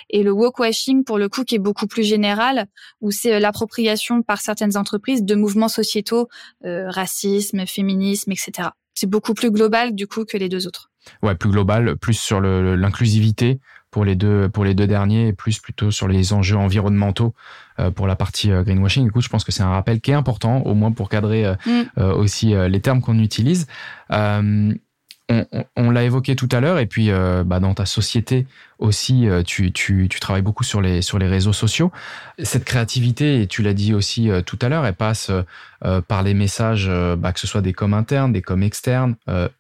Et 0.10 0.24
le 0.24 0.32
wokewashing, 0.32 1.04
pour 1.04 1.18
le 1.18 1.28
coup, 1.30 1.44
qui 1.44 1.56
est 1.56 1.60
beaucoup 1.60 1.88
plus 1.88 2.04
général, 2.04 2.68
où 3.02 3.12
c'est 3.12 3.36
euh, 3.36 3.40
l'appropriation 3.40 4.22
par 4.22 4.40
certaines 4.40 4.78
entreprises 4.78 5.24
de 5.24 5.36
mouvements 5.36 5.68
sociétaux, 5.68 6.30
euh, 6.64 6.90
racisme, 6.90 7.66
féminisme, 7.66 8.32
etc. 8.32 8.70
C'est 8.94 9.10
beaucoup 9.10 9.34
plus 9.34 9.52
global, 9.52 9.94
du 9.94 10.08
coup, 10.08 10.24
que 10.24 10.38
les 10.38 10.48
deux 10.48 10.68
autres. 10.68 10.90
Ouais, 11.22 11.36
plus 11.36 11.50
global, 11.50 11.98
plus 11.98 12.18
sur 12.18 12.40
l'inclusivité 12.40 13.60
pour 13.96 14.04
les 14.04 14.16
deux 14.16 14.50
pour 14.50 14.66
les 14.66 14.74
deux 14.74 14.88
derniers 14.88 15.30
et 15.30 15.32
plus 15.32 15.60
plutôt 15.60 15.90
sur 15.90 16.10
les 16.10 16.34
enjeux 16.34 16.58
environnementaux 16.58 17.34
euh, 17.80 17.92
pour 17.92 18.08
la 18.08 18.18
partie 18.18 18.52
euh, 18.52 18.62
greenwashing. 18.62 19.08
Écoute, 19.08 19.24
je 19.24 19.30
pense 19.30 19.46
que 19.46 19.54
c'est 19.54 19.64
un 19.64 19.70
rappel 19.70 20.02
qui 20.02 20.12
est 20.12 20.16
important, 20.16 20.64
au 20.64 20.74
moins 20.74 20.92
pour 20.92 21.08
cadrer 21.08 21.46
euh, 21.46 21.56
mm. 21.66 22.02
aussi 22.02 22.54
les 22.54 22.82
termes 22.82 23.00
qu'on 23.00 23.20
utilise. 23.20 23.68
on, 24.10 24.76
on, 25.30 25.46
on 25.78 25.92
l'a 25.92 26.04
évoqué 26.04 26.36
tout 26.36 26.50
à 26.52 26.60
l'heure, 26.60 26.78
et 26.78 26.88
puis 26.88 27.10
bah, 27.46 27.62
dans 27.62 27.74
ta 27.74 27.86
société 27.86 28.48
aussi, 28.80 29.28
tu, 29.46 29.72
tu, 29.72 30.10
tu, 30.10 30.20
travailles 30.20 30.42
beaucoup 30.42 30.66
sur 30.66 30.82
les, 30.82 31.02
sur 31.02 31.18
les 31.18 31.28
réseaux 31.28 31.54
sociaux. 31.54 31.90
Cette 32.44 32.66
créativité, 32.66 33.42
et 33.42 33.48
tu 33.48 33.64
l'as 33.64 33.74
dit 33.74 33.94
aussi 33.94 34.30
tout 34.46 34.60
à 34.62 34.68
l'heure, 34.68 34.86
elle 34.86 34.94
passe 34.94 35.32
par 36.08 36.22
les 36.22 36.34
messages, 36.34 36.92
bah, 37.18 37.32
que 37.32 37.40
ce 37.40 37.48
soit 37.48 37.62
des 37.62 37.72
coms 37.72 37.94
internes, 37.94 38.34
des 38.34 38.42
coms 38.42 38.62
externes, 38.62 39.16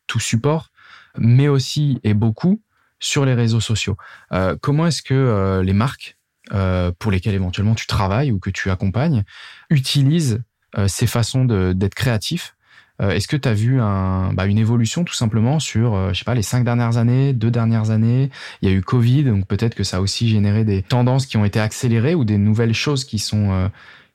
tout 0.07 0.19
support 0.19 0.71
mais 1.17 1.47
aussi 1.47 1.99
et 2.03 2.13
beaucoup 2.13 2.59
sur 2.99 3.25
les 3.25 3.33
réseaux 3.33 3.59
sociaux. 3.59 3.97
Euh, 4.31 4.55
comment 4.61 4.87
est-ce 4.87 5.01
que 5.01 5.13
euh, 5.13 5.63
les 5.63 5.73
marques 5.73 6.17
euh, 6.53 6.91
pour 6.97 7.11
lesquelles 7.11 7.35
éventuellement 7.35 7.75
tu 7.75 7.87
travailles 7.87 8.31
ou 8.31 8.39
que 8.39 8.49
tu 8.49 8.69
accompagnes 8.69 9.23
utilisent 9.69 10.43
euh, 10.77 10.87
ces 10.87 11.07
façons 11.07 11.45
d'être 11.45 11.95
créatifs? 11.95 12.55
Est-ce 12.97 13.27
que 13.27 13.35
tu 13.35 13.49
as 13.49 13.53
vu 13.53 13.81
un, 13.81 14.31
bah, 14.31 14.45
une 14.45 14.57
évolution 14.57 15.03
tout 15.03 15.13
simplement 15.13 15.59
sur, 15.59 16.13
je 16.13 16.17
sais 16.17 16.23
pas, 16.23 16.33
les 16.33 16.41
cinq 16.41 16.63
dernières 16.63 16.95
années, 16.95 17.33
deux 17.33 17.51
dernières 17.51 17.89
années? 17.89 18.29
Il 18.61 18.69
y 18.69 18.71
a 18.71 18.73
eu 18.73 18.81
Covid, 18.81 19.25
donc 19.25 19.47
peut-être 19.47 19.75
que 19.75 19.83
ça 19.83 19.97
a 19.97 19.99
aussi 19.99 20.29
généré 20.29 20.63
des 20.63 20.81
tendances 20.81 21.25
qui 21.25 21.35
ont 21.35 21.43
été 21.43 21.59
accélérées 21.59 22.15
ou 22.15 22.23
des 22.23 22.37
nouvelles 22.37 22.73
choses 22.73 23.03
qui 23.03 23.19
sont 23.19 23.69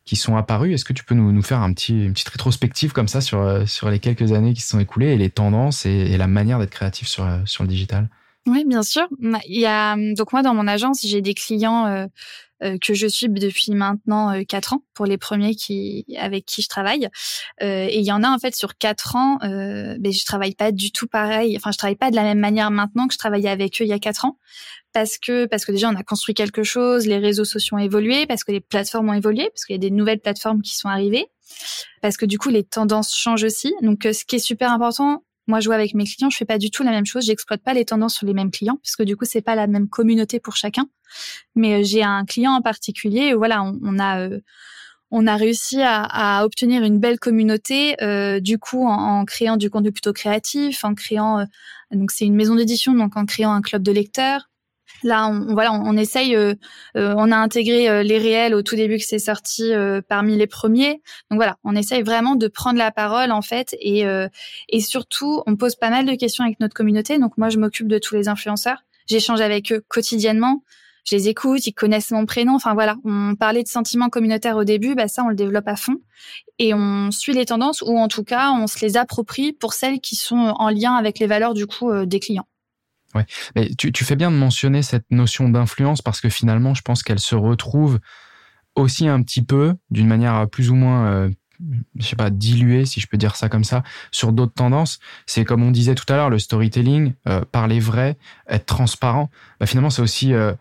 qui 0.06 0.16
sont 0.16 0.34
apparues. 0.34 0.72
Est-ce 0.72 0.86
que 0.86 0.94
tu 0.94 1.04
peux 1.04 1.14
nous, 1.14 1.30
nous 1.30 1.42
faire 1.42 1.60
un 1.60 1.74
petit, 1.74 2.06
une 2.06 2.14
petite 2.14 2.30
rétrospective 2.30 2.92
comme 2.92 3.06
ça 3.06 3.20
sur, 3.20 3.68
sur 3.68 3.90
les 3.90 3.98
quelques 3.98 4.32
années 4.32 4.54
qui 4.54 4.62
se 4.62 4.68
sont 4.68 4.80
écoulées 4.80 5.08
et 5.08 5.18
les 5.18 5.28
tendances 5.28 5.84
et, 5.84 5.90
et 5.90 6.16
la 6.16 6.26
manière 6.26 6.58
d'être 6.58 6.70
créatif 6.70 7.06
sur, 7.06 7.28
sur 7.44 7.64
le 7.64 7.68
digital? 7.68 8.08
Oui, 8.46 8.64
bien 8.64 8.82
sûr. 8.82 9.06
Il 9.46 9.60
y 9.60 9.66
a 9.66 9.96
donc 10.14 10.32
moi 10.32 10.42
dans 10.42 10.54
mon 10.54 10.66
agence, 10.66 11.00
j'ai 11.04 11.20
des 11.20 11.34
clients 11.34 11.86
euh, 11.86 12.06
euh, 12.62 12.78
que 12.78 12.94
je 12.94 13.06
suis 13.06 13.28
depuis 13.28 13.72
maintenant 13.72 14.42
quatre 14.44 14.72
ans 14.72 14.82
pour 14.94 15.04
les 15.04 15.18
premiers 15.18 15.54
qui 15.54 16.06
avec 16.18 16.46
qui 16.46 16.62
je 16.62 16.68
travaille. 16.68 17.08
et 17.60 17.98
il 17.98 18.04
y 18.04 18.12
en 18.12 18.22
a 18.22 18.30
en 18.30 18.38
fait 18.38 18.54
sur 18.56 18.78
quatre 18.78 19.14
ans, 19.14 19.38
euh, 19.42 19.96
ben 19.98 20.10
je 20.12 20.24
travaille 20.24 20.54
pas 20.54 20.72
du 20.72 20.90
tout 20.90 21.06
pareil. 21.06 21.54
Enfin, 21.56 21.70
je 21.70 21.78
travaille 21.78 21.96
pas 21.96 22.10
de 22.10 22.16
la 22.16 22.22
même 22.22 22.38
manière 22.38 22.70
maintenant 22.70 23.08
que 23.08 23.14
je 23.14 23.18
travaillais 23.18 23.50
avec 23.50 23.80
eux 23.80 23.84
il 23.84 23.88
y 23.88 23.92
a 23.92 23.98
quatre 23.98 24.24
ans 24.24 24.38
parce 24.92 25.18
que 25.18 25.46
parce 25.46 25.64
que 25.64 25.72
déjà 25.72 25.88
on 25.90 25.96
a 25.96 26.02
construit 26.02 26.34
quelque 26.34 26.62
chose, 26.62 27.06
les 27.06 27.18
réseaux 27.18 27.44
sociaux 27.44 27.76
ont 27.76 27.80
évolué, 27.80 28.26
parce 28.26 28.44
que 28.44 28.52
les 28.52 28.60
plateformes 28.60 29.10
ont 29.10 29.14
évolué, 29.14 29.48
parce 29.50 29.64
qu'il 29.64 29.74
y 29.74 29.78
a 29.78 29.80
des 29.80 29.90
nouvelles 29.90 30.20
plateformes 30.20 30.62
qui 30.62 30.76
sont 30.76 30.88
arrivées, 30.88 31.26
parce 32.02 32.16
que 32.16 32.26
du 32.26 32.38
coup 32.38 32.48
les 32.48 32.64
tendances 32.64 33.14
changent 33.14 33.44
aussi. 33.44 33.74
Donc 33.82 34.02
ce 34.04 34.24
qui 34.24 34.36
est 34.36 34.40
super 34.40 34.72
important, 34.72 35.22
moi, 35.46 35.60
je 35.60 35.66
vois 35.66 35.74
avec 35.74 35.94
mes 35.94 36.04
clients, 36.04 36.30
je 36.30 36.36
fais 36.36 36.44
pas 36.44 36.58
du 36.58 36.70
tout 36.70 36.82
la 36.82 36.90
même 36.90 37.06
chose. 37.06 37.24
J'exploite 37.24 37.62
pas 37.62 37.74
les 37.74 37.84
tendances 37.84 38.14
sur 38.14 38.26
les 38.26 38.34
mêmes 38.34 38.50
clients, 38.50 38.78
puisque 38.82 39.02
du 39.02 39.16
coup, 39.16 39.24
c'est 39.24 39.42
pas 39.42 39.54
la 39.54 39.66
même 39.66 39.88
communauté 39.88 40.40
pour 40.40 40.56
chacun. 40.56 40.86
Mais 41.54 41.80
euh, 41.80 41.84
j'ai 41.84 42.02
un 42.02 42.24
client 42.24 42.52
en 42.52 42.62
particulier. 42.62 43.34
Voilà, 43.34 43.62
on, 43.62 43.98
a 43.98 44.20
euh, 44.20 44.40
on 45.10 45.26
a 45.26 45.36
réussi 45.36 45.80
à, 45.82 46.44
obtenir 46.44 46.82
une 46.84 47.00
belle 47.00 47.18
communauté, 47.18 48.00
euh, 48.02 48.40
du 48.40 48.58
coup, 48.58 48.86
en, 48.86 49.24
créant 49.24 49.56
du 49.56 49.70
contenu 49.70 49.92
plutôt 49.92 50.12
créatif, 50.12 50.84
en 50.84 50.94
créant 50.94 51.44
donc 51.90 52.12
c'est 52.12 52.24
une 52.24 52.36
maison 52.36 52.54
d'édition, 52.54 52.94
donc 52.94 53.16
en 53.16 53.26
créant 53.26 53.52
un 53.52 53.62
club 53.62 53.82
de 53.82 53.90
lecteurs, 53.90 54.49
Là, 55.02 55.28
on, 55.28 55.54
voilà, 55.54 55.72
on, 55.72 55.96
essaye. 55.96 56.36
Euh, 56.36 56.54
euh, 56.96 57.14
on 57.16 57.32
a 57.32 57.36
intégré 57.36 57.88
euh, 57.88 58.02
les 58.02 58.18
réels 58.18 58.54
au 58.54 58.62
tout 58.62 58.76
début 58.76 58.98
que 58.98 59.04
c'est 59.04 59.18
sorti 59.18 59.72
parmi 60.08 60.36
les 60.36 60.46
premiers. 60.46 61.00
Donc 61.30 61.38
voilà, 61.38 61.56
on 61.64 61.74
essaye 61.74 62.02
vraiment 62.02 62.36
de 62.36 62.48
prendre 62.48 62.78
la 62.78 62.90
parole 62.90 63.32
en 63.32 63.42
fait, 63.42 63.76
et 63.80 64.04
et 64.68 64.80
surtout, 64.80 65.42
on 65.46 65.56
pose 65.56 65.76
pas 65.76 65.90
mal 65.90 66.06
de 66.06 66.14
questions 66.14 66.44
avec 66.44 66.60
notre 66.60 66.74
communauté. 66.74 67.18
Donc 67.18 67.36
moi, 67.38 67.48
je 67.48 67.58
m'occupe 67.58 67.88
de 67.88 67.98
tous 67.98 68.14
les 68.14 68.28
influenceurs. 68.28 68.78
J'échange 69.06 69.40
avec 69.40 69.72
eux 69.72 69.82
quotidiennement. 69.88 70.62
Je 71.04 71.16
les 71.16 71.28
écoute, 71.28 71.66
ils 71.66 71.72
connaissent 71.72 72.10
mon 72.10 72.26
prénom. 72.26 72.54
Enfin 72.54 72.74
voilà, 72.74 72.96
on 73.04 73.34
parlait 73.34 73.62
de 73.62 73.68
sentiments 73.68 74.10
communautaires 74.10 74.56
au 74.56 74.64
début, 74.64 74.94
bah 74.94 75.08
ça 75.08 75.24
on 75.24 75.28
le 75.28 75.34
développe 75.34 75.68
à 75.68 75.76
fond 75.76 75.96
et 76.58 76.74
on 76.74 77.10
suit 77.10 77.32
les 77.32 77.46
tendances 77.46 77.80
ou 77.82 77.98
en 77.98 78.08
tout 78.08 78.24
cas 78.24 78.52
on 78.52 78.66
se 78.66 78.84
les 78.84 78.98
approprie 78.98 79.52
pour 79.52 79.72
celles 79.72 80.00
qui 80.00 80.14
sont 80.14 80.36
en 80.36 80.68
lien 80.68 80.94
avec 80.94 81.18
les 81.18 81.26
valeurs 81.26 81.54
du 81.54 81.66
coup 81.66 81.90
des 82.04 82.20
clients. 82.20 82.46
Ouais, 83.14 83.26
mais 83.56 83.70
tu, 83.76 83.90
tu, 83.90 84.04
fais 84.04 84.14
bien 84.14 84.30
de 84.30 84.36
mentionner 84.36 84.82
cette 84.82 85.10
notion 85.10 85.48
d'influence 85.48 86.00
parce 86.00 86.20
que 86.20 86.28
finalement, 86.28 86.74
je 86.74 86.82
pense 86.82 87.02
qu'elle 87.02 87.18
se 87.18 87.34
retrouve 87.34 87.98
aussi 88.76 89.08
un 89.08 89.20
petit 89.22 89.42
peu, 89.42 89.74
d'une 89.90 90.06
manière 90.06 90.48
plus 90.48 90.70
ou 90.70 90.76
moins, 90.76 91.06
euh, 91.06 91.30
je 91.96 92.06
sais 92.06 92.16
pas, 92.16 92.30
diluée, 92.30 92.86
si 92.86 93.00
je 93.00 93.06
peux 93.06 93.16
dire 93.16 93.36
ça 93.36 93.48
comme 93.48 93.64
ça, 93.64 93.82
sur 94.10 94.32
d'autres 94.32 94.54
tendances. 94.54 95.00
C'est 95.26 95.44
comme 95.44 95.62
on 95.62 95.70
disait 95.70 95.94
tout 95.94 96.10
à 96.12 96.16
l'heure, 96.16 96.30
le 96.30 96.38
storytelling, 96.38 97.14
euh, 97.28 97.42
parler 97.50 97.80
vrai, 97.80 98.16
être 98.48 98.66
transparent. 98.66 99.30
Bah, 99.58 99.66
finalement, 99.66 99.90
c'est 99.90 100.02
aussi 100.02 100.32
euh, 100.32 100.52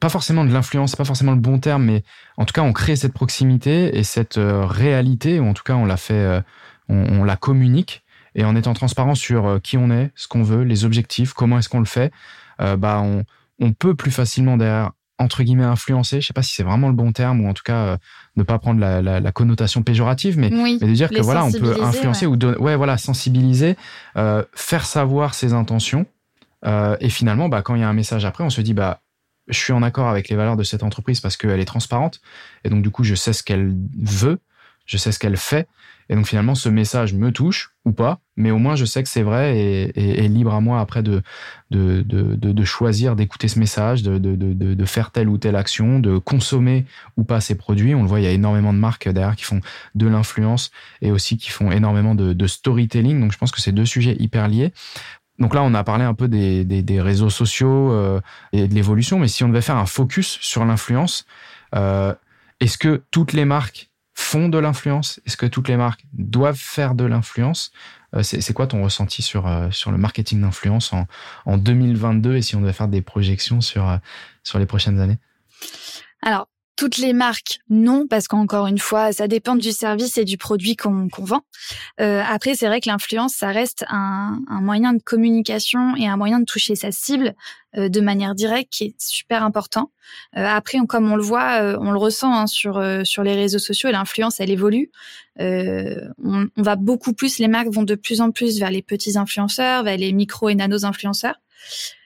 pas 0.00 0.08
forcément 0.08 0.44
de 0.44 0.52
l'influence, 0.52 0.96
pas 0.96 1.04
forcément 1.04 1.32
le 1.32 1.40
bon 1.40 1.58
terme, 1.58 1.84
mais 1.84 2.04
en 2.36 2.44
tout 2.44 2.52
cas, 2.52 2.62
on 2.62 2.72
crée 2.72 2.96
cette 2.96 3.12
proximité 3.12 3.98
et 3.98 4.02
cette 4.02 4.38
euh, 4.38 4.64
réalité, 4.64 5.40
ou 5.40 5.46
en 5.46 5.54
tout 5.54 5.64
cas, 5.64 5.74
on 5.74 5.84
la 5.84 5.96
fait, 5.96 6.42
on 6.88 7.22
la 7.22 7.36
communique 7.36 8.02
et 8.34 8.44
en 8.44 8.56
étant 8.56 8.74
transparent 8.74 9.14
sur 9.14 9.46
euh, 9.46 9.58
qui 9.58 9.76
on 9.76 9.90
est, 9.90 10.10
ce 10.14 10.28
qu'on 10.28 10.42
veut, 10.42 10.62
les 10.62 10.84
objectifs, 10.84 11.32
comment 11.32 11.58
est-ce 11.58 11.68
qu'on 11.68 11.80
le 11.80 11.84
fait, 11.86 12.12
euh, 12.60 12.76
bah 12.76 13.00
on, 13.02 13.24
on, 13.58 13.72
peut 13.72 13.94
plus 13.94 14.10
facilement 14.10 14.56
derrière 14.56 14.92
entre 15.18 15.42
guillemets 15.42 15.64
influencer. 15.64 16.20
Je 16.20 16.26
sais 16.26 16.32
pas 16.32 16.42
si 16.42 16.54
c'est 16.54 16.62
vraiment 16.62 16.88
le 16.88 16.94
bon 16.94 17.12
terme 17.12 17.40
ou 17.40 17.48
en 17.48 17.54
tout 17.54 17.62
cas 17.64 17.86
euh, 17.86 17.96
ne 18.36 18.42
pas 18.42 18.58
prendre 18.58 18.80
la, 18.80 19.02
la, 19.02 19.20
la 19.20 19.32
connotation 19.32 19.82
péjorative, 19.82 20.38
mais, 20.38 20.50
mais, 20.50 20.78
de 20.78 20.92
dire 20.92 21.10
que 21.10 21.20
voilà 21.20 21.44
on 21.44 21.52
peut 21.52 21.82
influencer 21.82 22.26
ou 22.26 22.36
ouais 22.36 22.76
voilà 22.76 22.96
sensibiliser, 22.96 23.76
euh, 24.16 24.44
faire 24.54 24.84
savoir 24.84 25.34
ses 25.34 25.52
intentions 25.52 26.06
et 27.00 27.08
finalement 27.08 27.48
bah 27.48 27.62
quand 27.62 27.74
il 27.74 27.80
y 27.80 27.84
a 27.84 27.88
un 27.88 27.94
message 27.94 28.26
après 28.26 28.44
on 28.44 28.50
se 28.50 28.60
dit 28.60 28.74
bah 28.74 29.00
je 29.48 29.58
suis 29.58 29.72
en 29.72 29.82
accord 29.82 30.08
avec 30.08 30.28
les 30.28 30.36
valeurs 30.36 30.58
de 30.58 30.62
cette 30.62 30.82
entreprise 30.82 31.20
parce 31.20 31.38
qu'elle 31.38 31.58
est 31.58 31.64
transparente 31.64 32.20
et 32.64 32.68
donc 32.68 32.82
du 32.82 32.90
coup 32.90 33.02
je 33.02 33.14
sais 33.14 33.32
ce 33.32 33.42
qu'elle 33.42 33.74
veut, 33.98 34.40
je 34.84 34.98
sais 34.98 35.10
ce 35.10 35.18
qu'elle 35.18 35.38
fait 35.38 35.68
et 36.10 36.16
donc 36.16 36.26
finalement, 36.26 36.56
ce 36.56 36.68
message 36.68 37.14
me 37.14 37.30
touche 37.30 37.70
ou 37.84 37.92
pas, 37.92 38.18
mais 38.36 38.50
au 38.50 38.58
moins 38.58 38.74
je 38.74 38.84
sais 38.84 39.00
que 39.00 39.08
c'est 39.08 39.22
vrai 39.22 39.56
et, 39.56 40.28
libre 40.28 40.52
à 40.52 40.60
moi 40.60 40.80
après 40.80 41.04
de, 41.04 41.22
de, 41.70 42.02
de, 42.02 42.64
choisir 42.64 43.14
d'écouter 43.14 43.46
ce 43.46 43.60
message, 43.60 44.02
de, 44.02 44.18
de, 44.18 44.84
faire 44.84 45.12
telle 45.12 45.28
ou 45.28 45.38
telle 45.38 45.54
action, 45.54 46.00
de 46.00 46.18
consommer 46.18 46.84
ou 47.16 47.22
pas 47.22 47.40
ces 47.40 47.54
produits. 47.54 47.94
On 47.94 48.02
le 48.02 48.08
voit, 48.08 48.18
il 48.18 48.24
y 48.24 48.26
a 48.26 48.32
énormément 48.32 48.72
de 48.72 48.78
marques 48.78 49.08
derrière 49.08 49.36
qui 49.36 49.44
font 49.44 49.60
de 49.94 50.08
l'influence 50.08 50.72
et 51.00 51.12
aussi 51.12 51.38
qui 51.38 51.50
font 51.50 51.70
énormément 51.70 52.16
de, 52.16 52.46
storytelling. 52.48 53.20
Donc 53.20 53.32
je 53.32 53.38
pense 53.38 53.52
que 53.52 53.60
c'est 53.60 53.72
deux 53.72 53.86
sujets 53.86 54.16
hyper 54.18 54.48
liés. 54.48 54.72
Donc 55.38 55.54
là, 55.54 55.62
on 55.62 55.72
a 55.74 55.84
parlé 55.84 56.04
un 56.04 56.14
peu 56.14 56.26
des, 56.26 56.64
des, 56.64 56.82
des 56.82 57.00
réseaux 57.00 57.30
sociaux 57.30 57.92
euh, 57.92 58.20
et 58.52 58.66
de 58.66 58.74
l'évolution, 58.74 59.20
mais 59.20 59.28
si 59.28 59.44
on 59.44 59.48
devait 59.48 59.62
faire 59.62 59.76
un 59.76 59.86
focus 59.86 60.38
sur 60.40 60.64
l'influence, 60.64 61.24
euh, 61.76 62.12
est-ce 62.58 62.76
que 62.76 63.02
toutes 63.12 63.32
les 63.32 63.44
marques 63.44 63.89
font 64.20 64.48
de 64.48 64.58
l'influence? 64.58 65.20
Est-ce 65.26 65.36
que 65.36 65.46
toutes 65.46 65.68
les 65.68 65.76
marques 65.76 66.04
doivent 66.12 66.58
faire 66.58 66.94
de 66.94 67.04
l'influence? 67.04 67.72
Euh, 68.14 68.22
C'est 68.22 68.52
quoi 68.52 68.66
ton 68.66 68.82
ressenti 68.82 69.22
sur, 69.22 69.46
euh, 69.46 69.70
sur 69.70 69.90
le 69.90 69.98
marketing 69.98 70.42
d'influence 70.42 70.92
en, 70.92 71.06
en 71.46 71.56
2022 71.56 72.36
et 72.36 72.42
si 72.42 72.54
on 72.54 72.60
devait 72.60 72.72
faire 72.72 72.88
des 72.88 73.02
projections 73.02 73.60
sur, 73.60 73.88
euh, 73.88 73.96
sur 74.42 74.58
les 74.58 74.66
prochaines 74.66 75.00
années? 75.00 75.18
Alors, 76.22 76.48
toutes 76.80 76.96
les 76.96 77.12
marques, 77.12 77.60
non, 77.68 78.06
parce 78.08 78.26
qu'encore 78.26 78.66
une 78.66 78.78
fois, 78.78 79.12
ça 79.12 79.28
dépend 79.28 79.54
du 79.54 79.70
service 79.70 80.16
et 80.16 80.24
du 80.24 80.38
produit 80.38 80.76
qu'on 80.76 81.08
vend. 81.18 81.42
Euh, 82.00 82.22
après, 82.26 82.54
c'est 82.54 82.68
vrai 82.68 82.80
que 82.80 82.88
l'influence, 82.88 83.34
ça 83.34 83.48
reste 83.48 83.84
un, 83.90 84.40
un, 84.48 84.62
moyen 84.62 84.94
de 84.94 85.02
communication 85.02 85.94
et 85.96 86.08
un 86.08 86.16
moyen 86.16 86.40
de 86.40 86.46
toucher 86.46 86.76
sa 86.76 86.90
cible 86.90 87.34
euh, 87.76 87.90
de 87.90 88.00
manière 88.00 88.34
directe 88.34 88.72
qui 88.72 88.84
est 88.84 88.94
super 88.96 89.42
important. 89.42 89.90
Euh, 90.38 90.46
après, 90.46 90.78
comme 90.88 91.12
on 91.12 91.16
le 91.16 91.22
voit, 91.22 91.60
euh, 91.60 91.76
on 91.82 91.90
le 91.90 91.98
ressent 91.98 92.32
hein, 92.32 92.46
sur 92.46 92.78
euh, 92.78 93.04
sur 93.04 93.24
les 93.24 93.34
réseaux 93.34 93.58
sociaux, 93.58 93.90
l'influence, 93.90 94.40
elle 94.40 94.50
évolue. 94.50 94.90
Euh, 95.38 96.08
on, 96.24 96.46
on, 96.56 96.62
va 96.62 96.76
beaucoup 96.76 97.12
plus, 97.12 97.40
les 97.40 97.48
marques 97.48 97.68
vont 97.68 97.82
de 97.82 97.94
plus 97.94 98.22
en 98.22 98.30
plus 98.30 98.58
vers 98.58 98.70
les 98.70 98.80
petits 98.80 99.18
influenceurs, 99.18 99.82
vers 99.82 99.98
les 99.98 100.14
micro 100.14 100.48
et 100.48 100.54
nano 100.54 100.86
influenceurs. 100.86 101.36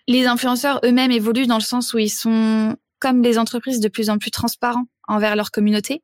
Les 0.08 0.26
influenceurs 0.26 0.80
eux-mêmes 0.84 1.12
évoluent 1.12 1.46
dans 1.46 1.58
le 1.58 1.62
sens 1.62 1.94
où 1.94 1.98
ils 1.98 2.10
sont 2.10 2.76
comme 3.04 3.22
les 3.22 3.38
entreprises 3.38 3.80
de 3.80 3.88
plus 3.88 4.08
en 4.08 4.16
plus 4.16 4.30
transparents 4.30 4.86
envers 5.06 5.36
leur 5.36 5.50
communauté. 5.50 6.02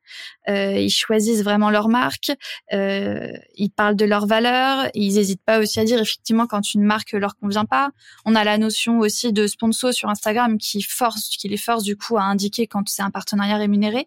Euh, 0.51 0.75
ils 0.75 0.91
choisissent 0.91 1.43
vraiment 1.43 1.71
leur 1.71 1.89
marque, 1.89 2.31
euh, 2.75 3.33
ils 3.55 3.71
parlent 3.71 3.97
de 3.97 4.05
leurs 4.05 4.27
valeurs, 4.27 4.91
ils 4.93 5.15
n'hésitent 5.15 5.43
pas 5.43 5.61
aussi 5.61 5.81
à 5.81 5.85
dire 5.85 5.99
effectivement 5.99 6.47
quand 6.47 6.75
une 6.75 6.83
marque 6.83 7.13
leur 7.13 7.39
convient 7.39 7.65
pas. 7.65 7.89
On 8.27 8.35
a 8.35 8.45
la 8.45 8.59
notion 8.59 8.99
aussi 8.99 9.33
de 9.33 9.47
sponsor 9.47 9.95
sur 9.95 10.11
Instagram 10.11 10.59
qui 10.59 10.83
force, 10.83 11.31
qui 11.31 11.49
les 11.49 11.57
force 11.57 11.85
du 11.85 11.97
coup 11.97 12.19
à 12.19 12.23
indiquer 12.23 12.67
quand 12.67 12.87
c'est 12.87 13.01
un 13.01 13.11
partenariat 13.11 13.57
rémunéré. 13.57 14.07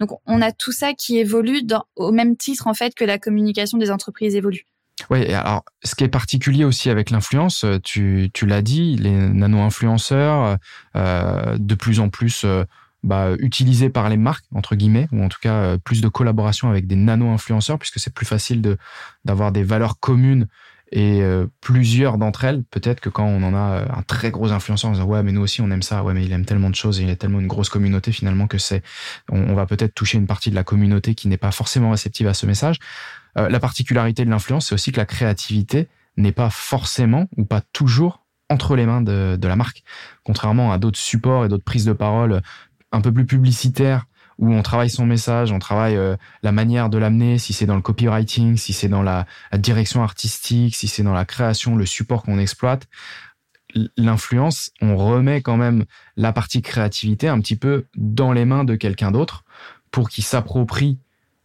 Donc 0.00 0.10
on 0.26 0.42
a 0.42 0.50
tout 0.50 0.72
ça 0.72 0.94
qui 0.94 1.18
évolue 1.18 1.62
dans, 1.62 1.84
au 1.94 2.10
même 2.10 2.36
titre 2.36 2.66
en 2.66 2.74
fait 2.74 2.96
que 2.96 3.04
la 3.04 3.20
communication 3.20 3.78
des 3.78 3.92
entreprises 3.92 4.34
évolue. 4.34 4.66
Oui, 5.10 5.26
alors 5.32 5.64
ce 5.82 5.94
qui 5.94 6.04
est 6.04 6.08
particulier 6.08 6.64
aussi 6.64 6.90
avec 6.90 7.10
l'influence, 7.10 7.64
euh, 7.64 7.78
tu, 7.82 8.30
l'as 8.42 8.62
dit, 8.62 8.96
les 8.96 9.10
nano-influenceurs, 9.10 10.58
euh, 10.96 11.56
de 11.58 11.74
plus 11.74 12.00
en 12.00 12.08
plus 12.08 12.44
euh, 12.44 12.64
bah, 13.02 13.30
utilisés 13.38 13.90
par 13.90 14.08
les 14.08 14.16
marques, 14.16 14.44
entre 14.54 14.76
guillemets, 14.76 15.08
ou 15.12 15.22
en 15.22 15.28
tout 15.28 15.40
cas 15.40 15.54
euh, 15.54 15.78
plus 15.78 16.00
de 16.00 16.08
collaboration 16.08 16.68
avec 16.70 16.86
des 16.86 16.96
nano-influenceurs, 16.96 17.78
puisque 17.78 17.98
c'est 17.98 18.14
plus 18.14 18.26
facile 18.26 18.62
d'avoir 19.24 19.50
des 19.50 19.64
valeurs 19.64 19.98
communes 19.98 20.46
et 20.92 21.22
euh, 21.22 21.46
plusieurs 21.62 22.18
d'entre 22.18 22.44
elles, 22.44 22.62
peut-être 22.64 23.00
que 23.00 23.08
quand 23.08 23.24
on 23.24 23.42
en 23.42 23.54
a 23.54 23.86
un 23.96 24.02
très 24.02 24.30
gros 24.30 24.52
influenceur, 24.52 24.90
on 24.90 24.94
se 24.94 25.00
dit 25.00 25.06
ouais 25.06 25.22
mais 25.22 25.32
nous 25.32 25.40
aussi 25.40 25.62
on 25.62 25.70
aime 25.70 25.82
ça, 25.82 26.04
ouais 26.04 26.12
mais 26.12 26.24
il 26.24 26.32
aime 26.32 26.44
tellement 26.44 26.68
de 26.68 26.74
choses 26.74 27.00
et 27.00 27.04
il 27.04 27.10
a 27.10 27.16
tellement 27.16 27.40
une 27.40 27.46
grosse 27.46 27.70
communauté 27.70 28.12
finalement 28.12 28.46
que 28.46 28.58
c'est, 28.58 28.82
on, 29.30 29.54
va 29.54 29.64
peut-être 29.64 29.94
toucher 29.94 30.18
une 30.18 30.26
partie 30.26 30.50
de 30.50 30.54
la 30.54 30.64
communauté 30.64 31.14
qui 31.14 31.28
n'est 31.28 31.38
pas 31.38 31.50
forcément 31.50 31.90
réceptive 31.90 32.26
à 32.26 32.34
ce 32.34 32.44
message. 32.44 32.76
Euh, 33.38 33.48
la 33.48 33.58
particularité 33.58 34.26
de 34.26 34.30
l'influence, 34.30 34.68
c'est 34.68 34.74
aussi 34.74 34.92
que 34.92 34.98
la 34.98 35.06
créativité 35.06 35.88
n'est 36.18 36.32
pas 36.32 36.50
forcément 36.50 37.26
ou 37.38 37.46
pas 37.46 37.62
toujours 37.72 38.26
entre 38.50 38.76
les 38.76 38.84
mains 38.84 39.00
de, 39.00 39.36
de 39.36 39.48
la 39.48 39.56
marque. 39.56 39.82
Contrairement 40.24 40.72
à 40.72 40.78
d'autres 40.78 40.98
supports 40.98 41.46
et 41.46 41.48
d'autres 41.48 41.64
prises 41.64 41.86
de 41.86 41.94
parole 41.94 42.42
un 42.92 43.00
peu 43.00 43.10
plus 43.12 43.24
publicitaires 43.24 44.04
où 44.42 44.52
on 44.52 44.62
travaille 44.62 44.90
son 44.90 45.06
message, 45.06 45.52
on 45.52 45.60
travaille 45.60 45.94
euh, 45.94 46.16
la 46.42 46.50
manière 46.50 46.90
de 46.90 46.98
l'amener, 46.98 47.38
si 47.38 47.52
c'est 47.52 47.64
dans 47.64 47.76
le 47.76 47.80
copywriting, 47.80 48.56
si 48.56 48.72
c'est 48.72 48.88
dans 48.88 49.04
la, 49.04 49.24
direction 49.56 50.02
artistique, 50.02 50.74
si 50.74 50.88
c'est 50.88 51.04
dans 51.04 51.12
la 51.12 51.24
création, 51.24 51.76
le 51.76 51.86
support 51.86 52.24
qu'on 52.24 52.40
exploite. 52.40 52.88
L'influence, 53.96 54.72
on 54.80 54.96
remet 54.96 55.42
quand 55.42 55.56
même 55.56 55.84
la 56.16 56.32
partie 56.32 56.60
créativité 56.60 57.28
un 57.28 57.40
petit 57.40 57.54
peu 57.54 57.86
dans 57.96 58.32
les 58.32 58.44
mains 58.44 58.64
de 58.64 58.74
quelqu'un 58.74 59.12
d'autre 59.12 59.44
pour 59.92 60.10
qu'il 60.10 60.24
s'approprie 60.24 60.98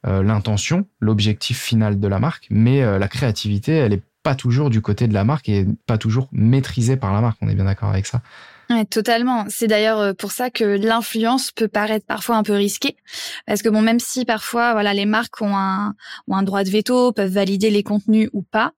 l'intention, 0.04 0.88
l'objectif 1.02 1.62
final 1.62 2.00
de 2.00 2.08
la 2.08 2.20
marque, 2.20 2.48
mais 2.50 2.82
la 2.98 3.08
créativité, 3.10 3.74
elle 3.74 3.92
est 3.92 4.04
pas 4.24 4.36
toujours 4.36 4.70
du 4.70 4.82
côté 4.82 5.08
de 5.08 5.14
la 5.14 5.26
marque 5.26 5.50
et 5.50 5.66
pas 5.86 5.98
toujours 5.98 6.30
maîtrisée 6.32 6.96
par 6.96 7.14
la 7.14 7.20
marque. 7.20 7.38
On 7.42 7.50
est 7.50 7.56
bien 7.56 7.66
d'accord 7.66 7.90
avec 7.90 8.06
ça. 8.06 8.22
Ouais, 8.70 8.84
totalement. 8.84 9.46
C'est 9.48 9.68
d'ailleurs 9.68 10.00
euh, 10.00 10.14
pour 10.14 10.32
ça 10.32 10.50
que 10.50 10.66
l'influence 10.66 11.52
peut 11.52 11.70
paraître 11.70 12.06
parfois 12.06 12.36
un 12.36 12.44
peu 12.44 12.54
risquée, 12.54 12.98
parce 13.46 13.62
que 13.62 13.70
bon, 13.70 13.82
même 13.82 14.00
si 14.00 14.26
parfois, 14.26 14.74
voilà, 14.74 14.94
les 14.94 15.06
marques 15.06 15.42
ont 15.42 15.56
un, 15.56 15.96
ont 16.28 16.36
un 16.36 16.44
droit 16.44 16.66
de 16.66 16.70
veto, 16.70 17.14
peuvent 17.14 17.32
valider 17.32 17.70
les 17.70 17.84
contenus 17.84 18.30
ou 18.34 18.42
pas, 18.42 18.74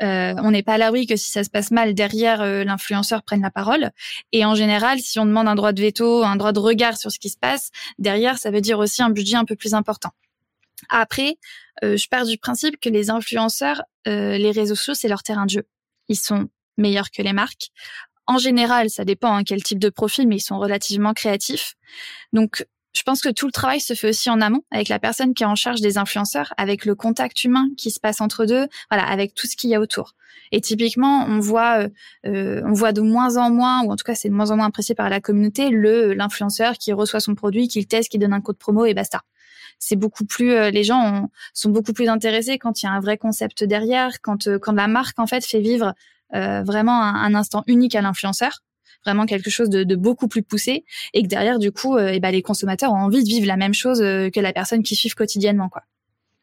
euh, 0.00 0.34
on 0.38 0.52
n'est 0.52 0.62
pas 0.62 0.74
à 0.74 0.78
l'abri 0.78 1.06
que 1.06 1.16
si 1.16 1.30
ça 1.30 1.42
se 1.42 1.50
passe 1.50 1.70
mal 1.70 1.94
derrière, 1.94 2.40
euh, 2.40 2.62
l'influenceur 2.64 3.22
prenne 3.22 3.42
la 3.42 3.50
parole. 3.50 3.90
Et 4.30 4.44
en 4.44 4.54
général, 4.54 5.00
si 5.00 5.18
on 5.18 5.26
demande 5.26 5.48
un 5.48 5.54
droit 5.54 5.72
de 5.72 5.82
veto, 5.82 6.22
un 6.22 6.36
droit 6.36 6.52
de 6.52 6.60
regard 6.60 6.96
sur 6.96 7.10
ce 7.10 7.18
qui 7.18 7.28
se 7.28 7.36
passe 7.36 7.70
derrière, 7.98 8.38
ça 8.38 8.50
veut 8.50 8.60
dire 8.60 8.78
aussi 8.78 9.02
un 9.02 9.10
budget 9.10 9.36
un 9.36 9.44
peu 9.44 9.56
plus 9.56 9.74
important. 9.74 10.10
Après, 10.88 11.36
euh, 11.84 11.96
je 11.96 12.08
pars 12.08 12.26
du 12.26 12.38
principe 12.38 12.80
que 12.80 12.88
les 12.88 13.10
influenceurs, 13.10 13.82
euh, 14.08 14.36
les 14.38 14.50
réseaux 14.50 14.74
sociaux, 14.74 14.94
c'est 14.94 15.08
leur 15.08 15.22
terrain 15.22 15.46
de 15.46 15.50
jeu. 15.50 15.66
Ils 16.08 16.16
sont 16.16 16.48
meilleurs 16.76 17.10
que 17.10 17.22
les 17.22 17.32
marques. 17.32 17.68
En 18.26 18.38
général, 18.38 18.90
ça 18.90 19.04
dépend 19.04 19.34
hein, 19.34 19.44
quel 19.44 19.62
type 19.62 19.78
de 19.78 19.88
profil, 19.88 20.28
mais 20.28 20.36
ils 20.36 20.40
sont 20.40 20.58
relativement 20.58 21.12
créatifs. 21.12 21.74
Donc, 22.32 22.66
je 22.94 23.02
pense 23.02 23.22
que 23.22 23.30
tout 23.30 23.46
le 23.46 23.52
travail 23.52 23.80
se 23.80 23.94
fait 23.94 24.10
aussi 24.10 24.28
en 24.28 24.40
amont 24.40 24.62
avec 24.70 24.88
la 24.88 24.98
personne 24.98 25.32
qui 25.32 25.42
est 25.42 25.46
en 25.46 25.54
charge 25.54 25.80
des 25.80 25.96
influenceurs, 25.96 26.52
avec 26.58 26.84
le 26.84 26.94
contact 26.94 27.42
humain 27.42 27.68
qui 27.76 27.90
se 27.90 27.98
passe 27.98 28.20
entre 28.20 28.44
deux, 28.44 28.68
voilà, 28.90 29.06
avec 29.06 29.34
tout 29.34 29.46
ce 29.46 29.56
qu'il 29.56 29.70
y 29.70 29.74
a 29.74 29.80
autour. 29.80 30.14
Et 30.52 30.60
typiquement, 30.60 31.24
on 31.26 31.40
voit, 31.40 31.88
euh, 32.26 32.62
on 32.64 32.72
voit 32.72 32.92
de 32.92 33.00
moins 33.00 33.38
en 33.38 33.50
moins, 33.50 33.82
ou 33.82 33.90
en 33.90 33.96
tout 33.96 34.04
cas 34.04 34.14
c'est 34.14 34.28
de 34.28 34.34
moins 34.34 34.50
en 34.50 34.56
moins 34.56 34.66
apprécié 34.66 34.94
par 34.94 35.08
la 35.08 35.20
communauté, 35.20 35.70
le 35.70 36.12
l'influenceur 36.12 36.74
qui 36.74 36.92
reçoit 36.92 37.20
son 37.20 37.34
produit, 37.34 37.66
qui 37.66 37.80
le 37.80 37.86
teste, 37.86 38.10
qui 38.10 38.18
donne 38.18 38.34
un 38.34 38.42
code 38.42 38.58
promo 38.58 38.84
et 38.84 38.94
basta 38.94 39.22
c'est 39.82 39.96
beaucoup 39.96 40.24
plus 40.24 40.52
euh, 40.52 40.70
les 40.70 40.84
gens 40.84 41.28
sont 41.54 41.70
beaucoup 41.70 41.92
plus 41.92 42.08
intéressés 42.08 42.56
quand 42.56 42.82
il 42.82 42.86
y 42.86 42.88
a 42.88 42.92
un 42.92 43.00
vrai 43.00 43.18
concept 43.18 43.64
derrière, 43.64 44.20
quand 44.22 44.46
euh, 44.46 44.58
quand 44.58 44.72
la 44.72 44.86
marque 44.86 45.18
en 45.18 45.26
fait 45.26 45.44
fait 45.44 45.60
vivre 45.60 45.86
euh, 45.86 45.92
vraiment 46.32 47.02
un, 47.02 47.34
instant 47.34 47.62
unique 47.66 47.94
à 47.94 48.00
l'influenceur 48.00 48.62
vraiment 49.04 49.26
quelque 49.26 49.50
chose 49.50 49.68
de, 49.68 49.96
beaucoup 49.96 50.28
plus 50.28 50.42
poussé 50.42 50.84
et 51.12 51.22
que 51.22 51.26
derrière 51.26 51.58
du 51.58 51.72
coup 51.72 51.98
eh 51.98 52.20
ben, 52.20 52.30
les 52.30 52.42
consommateurs 52.42 52.92
ont 52.92 52.96
envie 52.96 53.24
de 53.24 53.28
vivre 53.28 53.46
la 53.46 53.56
même 53.56 53.74
chose 53.74 53.98
que 53.98 54.40
la 54.40 54.52
personne 54.52 54.82
qui 54.82 54.94
suit 54.94 55.10
quotidiennement 55.10 55.68
quoi. 55.68 55.82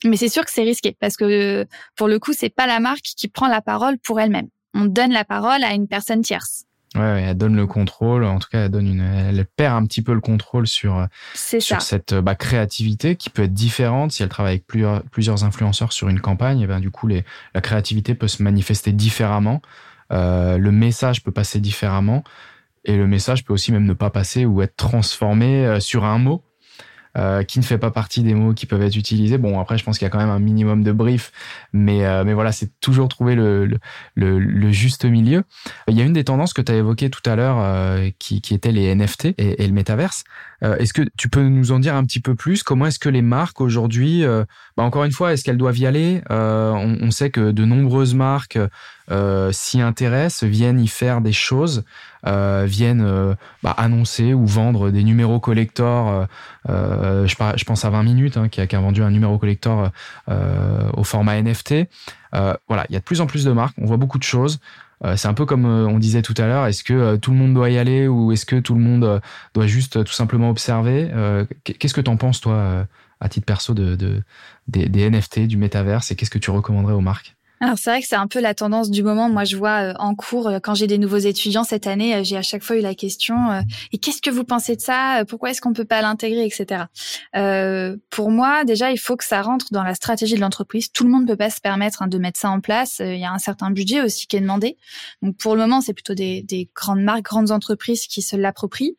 Mais 0.04 0.18
c'est 0.18 0.30
sûr 0.30 0.46
que 0.46 0.52
c'est 0.52 0.64
risqué 0.64 0.96
parce 1.00 1.16
que 1.16 1.66
pour 1.96 2.08
le 2.08 2.20
coup 2.20 2.34
c'est 2.34 2.50
pas 2.50 2.68
la 2.68 2.80
marque 2.80 3.02
qui 3.02 3.28
prend 3.28 3.48
la 3.48 3.62
parole 3.62 3.98
pour 4.00 4.20
elle-même. 4.20 4.50
On 4.74 4.86
donne 4.86 5.12
la 5.12 5.26
parole 5.26 5.64
à 5.64 5.74
une 5.74 5.88
personne 5.88 6.22
tierce. 6.22 6.66
Ouais, 6.96 7.22
elle 7.22 7.38
donne 7.38 7.56
le 7.56 7.68
contrôle. 7.68 8.24
En 8.24 8.40
tout 8.40 8.50
cas, 8.52 8.66
elle 8.66 8.72
donne 8.72 8.88
une, 8.88 9.02
elle 9.02 9.46
perd 9.46 9.76
un 9.76 9.86
petit 9.86 10.02
peu 10.02 10.14
le 10.14 10.22
contrôle 10.22 10.66
sur 10.66 11.08
sur 11.36 11.82
cette 11.82 12.16
bah, 12.16 12.34
créativité 12.34 13.16
qui 13.16 13.30
peut 13.30 13.44
être 13.44 13.54
différente 13.54 14.12
si 14.12 14.24
elle 14.24 14.30
travaille 14.30 14.54
avec 14.54 14.66
plusieurs 14.66 15.04
plusieurs 15.04 15.44
influenceurs 15.44 15.94
sur 15.94 16.10
une 16.10 16.20
campagne. 16.20 16.62
Et 16.62 16.68
ben 16.68 16.80
du 16.80 16.90
coup, 16.90 17.06
les, 17.06 17.24
la 17.54 17.62
créativité 17.62 18.16
peut 18.16 18.28
se 18.28 18.42
manifester 18.42 18.92
différemment. 18.92 19.62
Euh, 20.12 20.58
le 20.58 20.72
message 20.72 21.24
peut 21.24 21.32
passer 21.32 21.60
différemment 21.60 22.24
et 22.86 22.96
le 22.96 23.08
message 23.08 23.44
peut 23.44 23.54
aussi 23.54 23.72
même 23.72 23.86
ne 23.86 23.94
pas 23.94 24.10
passer 24.10 24.46
ou 24.46 24.62
être 24.62 24.76
transformé 24.76 25.66
euh, 25.66 25.80
sur 25.80 26.06
un 26.06 26.18
mot 26.18 26.44
euh, 27.18 27.44
qui 27.44 27.60
ne 27.60 27.64
fait 27.64 27.78
pas 27.78 27.92
partie 27.92 28.22
des 28.22 28.34
mots 28.34 28.54
qui 28.54 28.66
peuvent 28.66 28.82
être 28.82 28.96
utilisés. 28.96 29.38
Bon, 29.38 29.60
après, 29.60 29.78
je 29.78 29.84
pense 29.84 29.98
qu'il 29.98 30.06
y 30.06 30.08
a 30.08 30.12
quand 30.12 30.20
même 30.20 30.30
un 30.30 30.40
minimum 30.40 30.84
de 30.84 30.92
brief, 30.92 31.32
mais, 31.74 32.06
euh, 32.06 32.24
mais 32.24 32.34
voilà, 32.34 32.52
c'est 32.52 32.70
toujours 32.82 33.08
trouver 33.08 33.36
le, 33.36 33.66
le, 33.66 34.40
le, 34.40 34.72
juste 34.72 35.06
milieu. 35.06 35.44
Il 35.88 35.98
y 35.98 36.02
a 36.02 36.06
une 36.06 36.14
des 36.14 36.24
tendances 36.24 36.54
que 36.54 36.62
tu 36.62 36.72
as 36.72 36.76
évoquées 36.76 37.10
tout 37.10 37.28
à 37.28 37.36
l'heure 37.36 37.58
euh, 37.60 38.10
qui, 38.20 38.42
qui 38.42 38.54
était 38.54 38.72
les 38.72 38.94
NFT 38.94 39.26
et, 39.38 39.64
et 39.64 39.68
le 39.68 39.74
métaverse. 39.74 40.24
Est-ce 40.62 40.94
que 40.94 41.04
tu 41.18 41.30
peux 41.30 41.42
nous 41.42 41.72
en 41.72 41.80
dire 41.80 41.96
un 41.96 42.04
petit 42.04 42.20
peu 42.20 42.36
plus? 42.36 42.64
Comment 42.64 42.88
est-ce 42.88 43.00
que 43.00 43.10
les 43.10 43.22
marques 43.22 43.62
aujourd'hui, 43.62 44.24
bah 44.76 44.84
encore 44.84 45.04
une 45.04 45.12
fois, 45.12 45.34
est-ce 45.34 45.44
qu'elles 45.44 45.58
doivent 45.58 45.78
y 45.78 45.86
aller? 45.86 46.22
On, 46.30 46.98
on, 47.02 47.12
sait 47.12 47.30
que 47.30 47.52
de 47.52 47.66
nombreuses 47.66 48.14
marques 48.14 48.60
s'y 49.52 49.82
intéressent, 49.82 50.50
viennent 50.50 50.80
y 50.80 50.88
faire 50.88 51.22
des 51.22 51.34
choses. 51.34 51.84
Euh, 52.28 52.66
viennent 52.68 53.02
euh, 53.02 53.34
bah, 53.64 53.74
annoncer 53.78 54.34
ou 54.34 54.46
vendre 54.46 54.90
des 54.90 55.04
numéros 55.04 55.40
collector. 55.40 56.28
Euh, 56.68 57.26
je, 57.26 57.36
je, 57.56 57.64
pense 57.64 57.86
à 57.86 57.90
20 57.90 58.04
minutes 58.04 58.36
hein, 58.36 58.50
qui, 58.50 58.60
a, 58.60 58.68
qui, 58.68 58.76
a, 58.76 58.82
vendu 58.82 59.02
un 59.04 59.10
numéro 59.10 59.38
collector 59.38 59.90
au 60.28 61.04
format 61.04 61.42
NFT. 61.42 61.76
voilà, 62.34 62.86
il 62.90 62.94
y 62.94 62.96
a 62.96 63.00
de 63.00 63.04
plus 63.04 63.22
en 63.22 63.26
plus 63.26 63.46
de 63.46 63.52
marques. 63.52 63.76
On 63.78 63.86
voit 63.86 63.98
beaucoup 63.98 64.20
de 64.20 64.24
choses. 64.24 64.60
C'est 65.16 65.28
un 65.28 65.34
peu 65.34 65.46
comme 65.46 65.66
on 65.66 65.98
disait 66.00 66.22
tout 66.22 66.34
à 66.38 66.46
l'heure. 66.46 66.66
Est-ce 66.66 66.84
que 66.84 67.16
tout 67.16 67.32
le 67.32 67.38
monde 67.38 67.54
doit 67.54 67.70
y 67.70 67.78
aller 67.78 68.08
ou 68.08 68.32
est-ce 68.32 68.46
que 68.46 68.60
tout 68.60 68.74
le 68.76 68.82
monde 68.82 69.22
doit 69.54 69.68
juste 69.68 70.04
tout 70.04 70.14
simplement 70.14 70.50
observer 70.50 71.10
Qu'est-ce 71.64 71.94
que 71.94 72.02
tu 72.02 72.10
en 72.10 72.18
penses 72.18 72.42
toi, 72.42 72.86
à 73.20 73.30
titre 73.30 73.46
perso, 73.46 73.74
de 73.74 73.96
des, 74.68 74.90
des 74.90 75.10
NFT, 75.10 75.48
du 75.48 75.58
métaverse 75.58 76.12
et 76.12 76.16
qu'est-ce 76.16 76.30
que 76.30 76.38
tu 76.38 76.52
recommanderais 76.52 76.94
aux 76.94 77.02
marques? 77.02 77.39
Alors 77.62 77.78
c'est 77.78 77.90
vrai 77.90 78.02
que 78.02 78.08
c'est 78.08 78.16
un 78.16 78.28
peu 78.28 78.40
la 78.40 78.54
tendance 78.54 78.90
du 78.90 79.04
moment. 79.04 79.30
Moi, 79.30 79.44
je 79.44 79.58
vois 79.58 79.92
euh, 79.92 79.94
en 80.00 80.16
cours 80.16 80.48
euh, 80.48 80.60
quand 80.62 80.76
j'ai 80.76 80.88
des 80.88 80.98
nouveaux 80.98 81.18
étudiants 81.18 81.64
cette 81.66 81.88
année, 81.88 82.16
euh, 82.16 82.24
j'ai 82.24 82.38
à 82.38 82.42
chaque 82.42 82.64
fois 82.64 82.78
eu 82.78 82.82
la 82.82 82.96
question 82.96 83.36
et 83.92 83.98
qu'est-ce 83.98 84.22
que 84.22 84.30
vous 84.30 84.44
pensez 84.44 84.76
de 84.76 84.82
ça? 84.82 85.24
Pourquoi 85.28 85.52
est-ce 85.52 85.62
qu'on 85.62 85.74
peut 85.74 85.86
pas 85.86 86.02
l'intégrer, 86.02 86.46
etc. 86.46 86.86
Pour 88.10 88.32
moi, 88.32 88.64
déjà, 88.64 88.92
il 88.92 88.98
faut 88.98 89.18
que 89.18 89.26
ça 89.26 89.42
rentre 89.42 89.68
dans 89.72 89.84
la 89.84 89.96
stratégie 89.96 90.36
de 90.36 90.42
l'entreprise. 90.42 90.92
Tout 90.92 91.04
le 91.04 91.10
monde 91.10 91.24
ne 91.24 91.28
peut 91.28 91.38
pas 91.38 91.50
se 91.50 91.62
permettre 91.62 92.02
hein, 92.02 92.08
de 92.08 92.18
mettre 92.18 92.40
ça 92.40 92.50
en 92.50 92.60
place. 92.60 93.00
Il 93.00 93.18
y 93.18 93.26
a 93.26 93.32
un 93.32 93.40
certain 93.40 93.72
budget 93.72 94.02
aussi 94.02 94.28
qui 94.28 94.38
est 94.38 94.42
demandé. 94.42 94.78
Donc 95.22 95.38
pour 95.38 95.56
le 95.56 95.62
moment, 95.62 95.82
c'est 95.82 95.94
plutôt 95.94 96.14
des, 96.14 96.44
des, 96.44 96.70
grandes 96.76 97.02
marques, 97.02 97.24
grandes 97.24 97.52
entreprises 97.52 98.08
qui 98.08 98.22
se 98.22 98.36
l'approprient. 98.36 98.96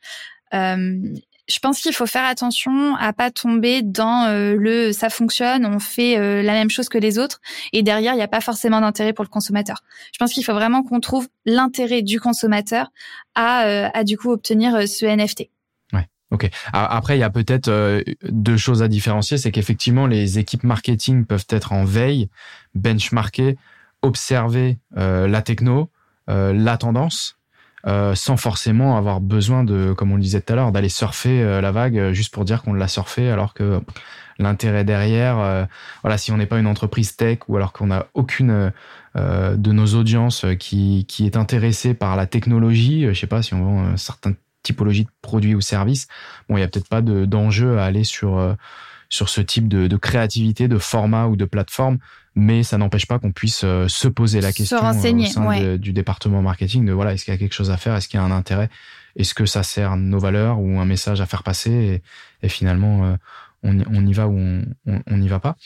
Je 1.50 1.58
pense 1.58 1.80
qu'il 1.80 1.92
faut 1.92 2.06
faire 2.06 2.24
attention 2.24 2.94
à 2.96 3.12
pas 3.12 3.30
tomber 3.30 3.82
dans 3.82 4.26
euh, 4.26 4.54
le 4.56 4.92
ça 4.92 5.10
fonctionne, 5.10 5.66
on 5.66 5.78
fait 5.78 6.18
euh, 6.18 6.42
la 6.42 6.52
même 6.52 6.70
chose 6.70 6.88
que 6.88 6.98
les 6.98 7.18
autres 7.18 7.40
et 7.72 7.82
derrière 7.82 8.14
il 8.14 8.16
n'y 8.16 8.22
a 8.22 8.28
pas 8.28 8.40
forcément 8.40 8.80
d'intérêt 8.80 9.12
pour 9.12 9.24
le 9.24 9.28
consommateur. 9.28 9.82
Je 10.12 10.18
pense 10.18 10.32
qu'il 10.32 10.44
faut 10.44 10.54
vraiment 10.54 10.82
qu'on 10.82 11.00
trouve 11.00 11.28
l'intérêt 11.44 12.02
du 12.02 12.20
consommateur 12.20 12.92
à, 13.34 13.64
euh, 13.64 14.04
du 14.04 14.16
coup 14.16 14.30
obtenir 14.30 14.88
ce 14.88 15.06
NFT. 15.06 15.50
Ok. 16.32 16.48
Après, 16.72 17.16
il 17.16 17.20
y 17.20 17.24
a 17.24 17.30
peut-être 17.30 18.04
deux 18.22 18.56
choses 18.56 18.84
à 18.84 18.86
différencier, 18.86 19.36
c'est 19.36 19.50
qu'effectivement 19.50 20.06
les 20.06 20.38
équipes 20.38 20.62
marketing 20.62 21.24
peuvent 21.24 21.46
être 21.48 21.72
en 21.72 21.84
veille, 21.84 22.28
benchmarker, 22.76 23.56
observer 24.02 24.78
la 24.94 25.42
techno, 25.42 25.90
la 26.28 26.76
tendance 26.76 27.39
euh, 27.86 28.14
sans 28.14 28.36
forcément 28.36 28.98
avoir 28.98 29.20
besoin 29.20 29.64
de, 29.64 29.94
comme 29.94 30.12
on 30.12 30.16
le 30.16 30.22
disait 30.22 30.42
tout 30.42 30.52
à 30.52 30.56
l'heure, 30.56 30.72
d'aller 30.72 30.90
surfer 30.90 31.42
euh, 31.42 31.60
la 31.62 31.72
vague 31.72 31.98
euh, 31.98 32.12
juste 32.12 32.32
pour 32.32 32.44
dire 32.44 32.62
qu'on 32.62 32.74
l'a 32.74 32.88
surfé, 32.88 33.30
alors 33.30 33.54
que 33.54 33.80
l'intérêt 34.38 34.84
derrière, 34.84 35.68
voilà, 36.02 36.16
si 36.16 36.32
on 36.32 36.38
n'est 36.38 36.46
pas 36.46 36.58
une 36.58 36.66
entreprise 36.66 37.14
tech 37.14 37.40
ou 37.48 37.58
alors 37.58 37.74
qu'on 37.74 37.88
n'a 37.88 38.06
aucune 38.14 38.72
de 39.14 39.72
nos 39.72 39.86
audiences 39.88 40.46
qui, 40.58 41.04
qui 41.06 41.26
est 41.26 41.36
intéressée 41.36 41.92
par 41.92 42.16
la 42.16 42.26
technologie, 42.26 43.06
je 43.06 43.12
sais 43.12 43.26
pas 43.26 43.42
si 43.42 43.52
on 43.52 43.62
vend 43.62 43.96
certaines 43.98 44.36
typologies 44.62 45.04
de 45.04 45.10
produits 45.20 45.54
ou 45.54 45.60
services, 45.60 46.08
bon, 46.48 46.56
il 46.56 46.60
y 46.60 46.62
a 46.62 46.68
peut-être 46.68 46.88
pas 46.88 47.02
d'enjeu 47.02 47.78
à 47.78 47.84
aller 47.84 48.02
sur 48.02 48.56
sur 49.10 49.28
ce 49.28 49.40
type 49.40 49.68
de, 49.68 49.88
de, 49.88 49.96
créativité, 49.96 50.68
de 50.68 50.78
format 50.78 51.26
ou 51.26 51.36
de 51.36 51.44
plateforme, 51.44 51.98
mais 52.36 52.62
ça 52.62 52.78
n'empêche 52.78 53.06
pas 53.06 53.18
qu'on 53.18 53.32
puisse 53.32 53.62
euh, 53.64 53.88
se 53.88 54.08
poser 54.08 54.40
la 54.40 54.52
question 54.52 54.78
euh, 54.78 54.90
au 54.90 55.26
sein 55.26 55.76
du 55.76 55.92
département 55.92 56.40
marketing 56.40 56.86
de 56.86 56.92
voilà, 56.92 57.12
est-ce 57.12 57.24
qu'il 57.24 57.34
y 57.34 57.36
a 57.36 57.38
quelque 57.38 57.52
chose 57.52 57.70
à 57.70 57.76
faire, 57.76 57.96
est-ce 57.96 58.08
qu'il 58.08 58.18
y 58.18 58.22
a 58.22 58.24
un 58.24 58.30
intérêt, 58.30 58.70
est-ce 59.16 59.34
que 59.34 59.46
ça 59.46 59.64
sert 59.64 59.96
nos 59.96 60.20
valeurs 60.20 60.60
ou 60.60 60.78
un 60.78 60.84
message 60.86 61.20
à 61.20 61.26
faire 61.26 61.42
passer, 61.42 62.02
et, 62.42 62.48
finalement 62.48 63.04
euh, 63.04 63.16
on, 63.62 63.78
on, 63.92 64.06
y 64.06 64.12
va 64.14 64.28
ou 64.28 64.38
on 64.86 65.16
n'y 65.18 65.28
va 65.28 65.40
pas? 65.40 65.56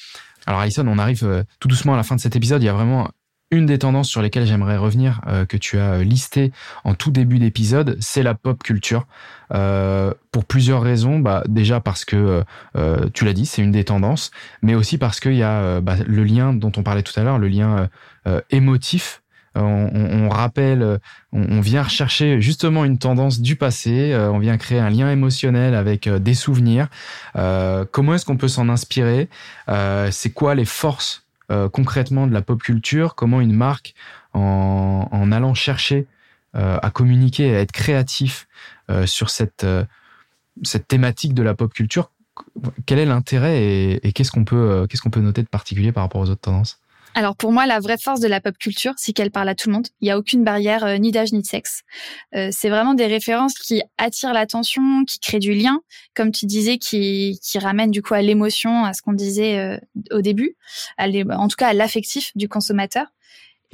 Alors 0.47 0.61
Alison, 0.61 0.87
on 0.89 0.99
arrive 0.99 1.45
tout 1.61 1.69
doucement 1.69 1.95
à 1.95 1.97
la 1.97 2.03
fin 2.03 2.17
de 2.17 2.21
cet 2.21 2.35
épisode. 2.35 2.63
Il 2.63 2.67
y 2.67 2.69
a 2.69 2.73
vraiment 2.73 3.09
une 3.55 3.67
des 3.67 3.79
tendances 3.79 4.09
sur 4.09 4.23
lesquelles 4.23 4.47
j'aimerais 4.47 4.77
revenir, 4.77 5.21
euh, 5.27 5.47
que 5.47 5.57
tu 5.57 5.79
as 5.79 6.03
listé 6.03 6.53
en 6.85 6.95
tout 6.95 7.11
début 7.11 7.39
d'épisode, 7.39 7.97
c'est 8.01 8.23
la 8.23 8.35
pop 8.35 8.63
culture. 8.63 9.07
Euh, 9.53 10.13
pour 10.33 10.47
plusieurs 10.47 10.83
raisons. 10.83 11.19
Bah, 11.19 11.45
déjà 11.47 11.79
parce 11.79 12.05
que, 12.05 12.43
euh, 12.77 13.09
tu 13.13 13.25
l'as 13.25 13.35
dit, 13.35 13.47
c'est 13.47 13.63
une 13.63 13.71
des 13.71 13.85
tendances, 13.85 14.31
mais 14.63 14.75
aussi 14.75 14.99
parce 14.99 15.21
qu'il 15.21 15.35
y 15.35 15.43
a 15.43 15.81
bah, 15.81 15.97
le 16.05 16.25
lien 16.25 16.55
dont 16.55 16.73
on 16.77 16.83
parlait 16.83 17.03
tout 17.03 17.19
à 17.19 17.23
l'heure, 17.23 17.39
le 17.39 17.49
lien 17.49 17.89
émotif. 18.51 19.21
On, 19.57 20.29
rappelle, 20.31 20.99
on, 21.33 21.61
vient 21.61 21.85
rechercher 21.85 22.41
justement 22.41 22.85
une 22.85 22.99
tendance 22.99 23.41
du 23.41 23.55
passé, 23.55 24.13
on 24.33 24.41
vient 24.41 24.59
créer 24.59 24.81
un 24.81 24.91
lien 24.91 25.09
émotionnel 25.13 25.77
avec 25.77 26.09
des 26.09 26.35
souvenirs. 26.35 26.89
comment 27.35 28.15
est-ce 28.15 28.25
qu'on 28.25 28.37
peut 28.37 28.49
s'en 28.49 28.69
inspirer? 28.69 29.29
C'est 30.11 30.31
quoi 30.31 30.57
les 30.57 30.65
forces 30.65 31.24
euh, 31.51 31.69
concrètement 31.69 32.27
de 32.27 32.33
la 32.33 32.43
pop 32.43 32.63
culture, 32.63 33.15
comment 33.15 33.41
une 33.41 33.53
marque, 33.53 33.95
en, 34.33 35.31
allant 35.31 35.55
chercher 35.55 36.07
euh, 36.57 36.79
à 36.83 36.91
communiquer, 36.91 37.55
à 37.55 37.61
être 37.61 37.73
créatif 37.73 38.49
euh, 38.91 39.07
sur 39.07 39.31
cette, 39.31 39.67
cette 40.63 40.89
thématique 40.89 41.35
de 41.35 41.43
la 41.43 41.55
pop 41.55 41.73
culture, 41.73 42.11
quel 42.87 42.99
est 42.99 43.07
l'intérêt 43.07 43.63
et, 44.03 44.13
qu'est-ce 44.13 44.33
qu'on 44.33 44.45
peut, 44.45 44.87
qu'est-ce 44.89 45.03
qu'on 45.03 45.11
peut 45.11 45.21
noter 45.21 45.43
de 45.43 45.49
particulier 45.49 45.93
par 45.93 46.03
rapport 46.03 46.21
aux 46.21 46.31
autres 46.31 46.41
tendances? 46.41 46.81
Alors 47.15 47.37
pour 47.37 47.53
moi, 47.53 47.67
la 47.67 47.79
vraie 47.79 47.99
force 47.99 48.21
de 48.21 48.27
la 48.27 48.41
pop 48.41 48.57
culture, 48.59 48.93
c'est 48.97 49.13
qu'elle 49.13 49.31
parle 49.31 49.49
à 49.49 49.55
tout 49.55 49.69
le 49.69 49.75
monde. 49.75 49.87
Il 50.01 50.07
n'y 50.07 50.11
a 50.11 50.19
aucune 50.19 50.43
barrière, 50.43 50.85
euh, 50.85 50.97
ni 50.97 51.13
d'âge 51.13 51.33
ni 51.33 51.41
de 51.41 51.47
sexe. 51.47 51.83
Euh, 52.35 52.49
c'est 52.51 52.69
vraiment 52.69 52.95
des 52.95 53.07
références 53.07 53.55
qui 53.55 53.83
attirent 53.99 54.33
l'attention, 54.33 55.05
qui 55.07 55.21
créent 55.21 55.39
du 55.39 55.55
lien, 55.55 55.81
comme 56.15 56.33
tu 56.33 56.47
disais, 56.47 56.79
qui, 56.79 57.39
qui 57.43 57.59
ramènent 57.59 57.93
du 57.93 58.03
coup 58.03 58.15
à 58.15 58.23
l'émotion, 58.23 58.85
à 58.85 58.93
ce 58.93 59.03
qu'on 59.03 59.13
disait 59.13 59.59
euh, 59.59 59.79
au 60.11 60.21
début, 60.21 60.57
en 60.99 61.49
tout 61.49 61.57
cas 61.57 61.69
à 61.69 61.73
l'affectif 61.73 62.33
du 62.35 62.49
consommateur. 62.49 63.07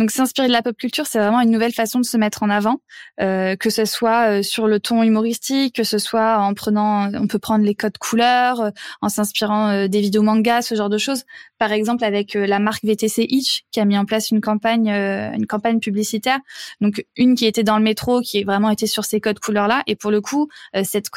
Donc 0.00 0.12
s'inspirer 0.12 0.48
de 0.48 0.52
la 0.52 0.62
pop 0.62 0.74
culture, 0.74 1.04
c'est 1.04 1.18
vraiment 1.18 1.42
une 1.42 1.50
nouvelle 1.50 1.74
façon 1.74 2.00
de 2.00 2.06
se 2.06 2.16
mettre 2.16 2.42
en 2.42 2.48
avant, 2.48 2.80
euh, 3.20 3.54
que 3.54 3.68
ce 3.68 3.84
soit 3.84 4.38
euh, 4.38 4.42
sur 4.42 4.66
le 4.66 4.80
ton 4.80 5.02
humoristique, 5.02 5.74
que 5.74 5.84
ce 5.84 5.98
soit 5.98 6.38
en 6.38 6.54
prenant, 6.54 7.12
on 7.12 7.26
peut 7.26 7.38
prendre 7.38 7.66
les 7.66 7.74
codes 7.74 7.98
couleurs, 7.98 8.62
euh, 8.62 8.70
en 9.02 9.10
s'inspirant 9.10 9.86
des 9.88 10.00
vidéos 10.00 10.22
manga, 10.22 10.62
ce 10.62 10.74
genre 10.74 10.88
de 10.88 10.96
choses. 10.96 11.24
Par 11.58 11.70
exemple 11.72 12.02
avec 12.02 12.32
la 12.32 12.58
marque 12.60 12.82
VTC 12.82 13.26
Itch 13.28 13.64
qui 13.72 13.80
a 13.80 13.84
mis 13.84 13.98
en 13.98 14.06
place 14.06 14.30
une 14.30 14.40
campagne, 14.40 14.88
une 14.88 15.46
campagne 15.46 15.80
publicitaire. 15.80 16.38
Donc 16.80 17.04
une 17.16 17.34
qui 17.34 17.44
était 17.44 17.62
dans 17.62 17.76
le 17.76 17.84
métro, 17.84 18.22
qui 18.22 18.42
vraiment 18.42 18.70
été 18.70 18.86
sur 18.86 19.04
ces 19.04 19.20
codes 19.20 19.38
couleurs 19.38 19.68
là. 19.68 19.82
Et 19.86 19.96
pour 19.96 20.10
le 20.10 20.22
coup, 20.22 20.48
cette 20.82 21.10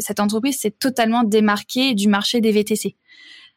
cette 0.00 0.18
entreprise 0.18 0.58
s'est 0.58 0.72
totalement 0.72 1.22
démarquée 1.22 1.94
du 1.94 2.08
marché 2.08 2.40
des 2.40 2.50
VTC. 2.50 2.96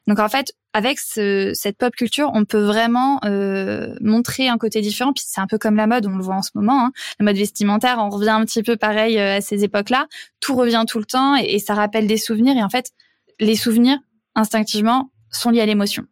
Donc 0.06 0.20
en 0.20 0.30
fait, 0.30 0.54
avec 0.74 1.00
ce, 1.00 1.52
cette 1.54 1.78
pop 1.78 1.96
culture, 1.96 2.30
on 2.34 2.46
peut 2.46 2.62
vraiment 2.62 3.20
euh, 3.26 3.96
montrer 4.02 4.48
un 4.48 4.58
côté 4.58 4.82
différent. 4.82 5.14
Puis 5.14 5.24
c'est 5.26 5.42
un 5.42 5.48
peu 5.48 5.58
comme 5.58 5.76
la 5.76 5.88
mode, 5.88 6.06
on 6.06 6.16
le 6.16 6.24
voit 6.24 6.36
en 6.36 6.42
ce 6.42 6.52
moment. 6.54 6.86
Hein. 6.86 6.92
La 7.20 7.26
mode 7.26 7.38
vestimentaire, 7.38 7.98
on 8.00 8.10
revient 8.10 8.30
un 8.30 8.46
petit 8.46 8.64
peu 8.64 8.78
pareil 8.78 9.18
euh, 9.18 9.38
à 9.38 9.42
ces 9.42 9.64
époques-là. 9.64 10.08
Tout 10.40 10.56
revient 10.56 10.84
tout 10.88 11.00
le 11.00 11.06
temps 11.06 11.36
et, 11.36 11.56
et, 11.56 11.60
ça 11.60 11.74
rappelle 11.74 12.08
des 12.08 12.18
souvenirs. 12.18 12.56
Et 12.56 12.64
en 12.64 12.70
fait, 12.70 12.92
les 13.40 13.56
souvenirs, 13.56 13.98
instinctivement, 14.36 15.12
sont 15.32 15.50
liés 15.50 15.62
à 15.62 15.66
l'émotion. 15.66 16.06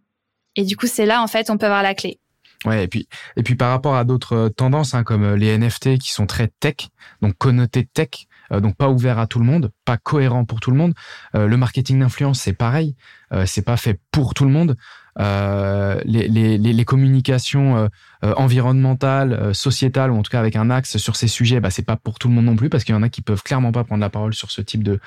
Et 0.55 0.63
du 0.63 0.75
coup, 0.75 0.87
c'est 0.87 1.05
là, 1.05 1.21
en 1.21 1.27
fait, 1.27 1.49
on 1.49 1.57
peut 1.57 1.67
avoir 1.67 1.83
la 1.83 1.93
clé. 1.93 2.19
Ouais, 2.65 2.83
et 2.83 2.87
puis, 2.87 3.07
et 3.35 3.43
puis 3.43 3.55
par 3.55 3.69
rapport 3.69 3.95
à 3.95 4.03
d'autres 4.03 4.49
tendances, 4.49 4.95
hein, 4.95 5.03
comme 5.03 5.35
les 5.35 5.55
NFT 5.57 5.99
qui 5.99 6.11
sont 6.11 6.25
très 6.25 6.47
tech, 6.59 6.89
donc 7.21 7.37
connotés 7.37 7.85
tech, 7.85 8.27
donc 8.51 8.75
pas 8.75 8.89
ouvert 8.89 9.19
à 9.19 9.27
tout 9.27 9.39
le 9.39 9.45
monde, 9.45 9.71
pas 9.85 9.97
cohérent 9.97 10.45
pour 10.45 10.59
tout 10.59 10.71
le 10.71 10.77
monde. 10.77 10.93
Euh, 11.35 11.47
le 11.47 11.57
marketing 11.57 11.99
d'influence, 11.99 12.39
c'est 12.39 12.53
pareil, 12.53 12.95
euh, 13.33 13.45
c'est 13.45 13.61
pas 13.61 13.77
fait 13.77 13.99
pour 14.11 14.33
tout 14.33 14.45
le 14.45 14.51
monde. 14.51 14.75
Les, 15.19 16.85
communications 16.85 17.89
environnementales, 18.21 19.55
sociétales, 19.55 20.11
ou 20.11 20.15
en 20.15 20.21
tout 20.21 20.29
cas 20.29 20.39
avec 20.39 20.55
un 20.55 20.69
axe 20.69 20.97
sur 20.97 21.15
ces 21.15 21.27
sujets, 21.27 21.59
bah, 21.59 21.71
c'est 21.71 21.85
pas 21.85 21.95
pour 21.95 22.19
tout 22.19 22.27
le 22.27 22.35
monde 22.35 22.45
non 22.45 22.55
plus, 22.55 22.69
parce 22.69 22.83
qu'il 22.83 22.93
y 22.93 22.97
en 22.97 23.01
a 23.01 23.09
qui 23.09 23.23
peuvent 23.23 23.41
clairement 23.41 23.71
pas 23.71 23.83
prendre 23.83 24.01
la 24.01 24.11
parole 24.11 24.35
sur 24.35 24.51
ce 24.51 24.61
type 24.61 24.83
de, 24.83 24.99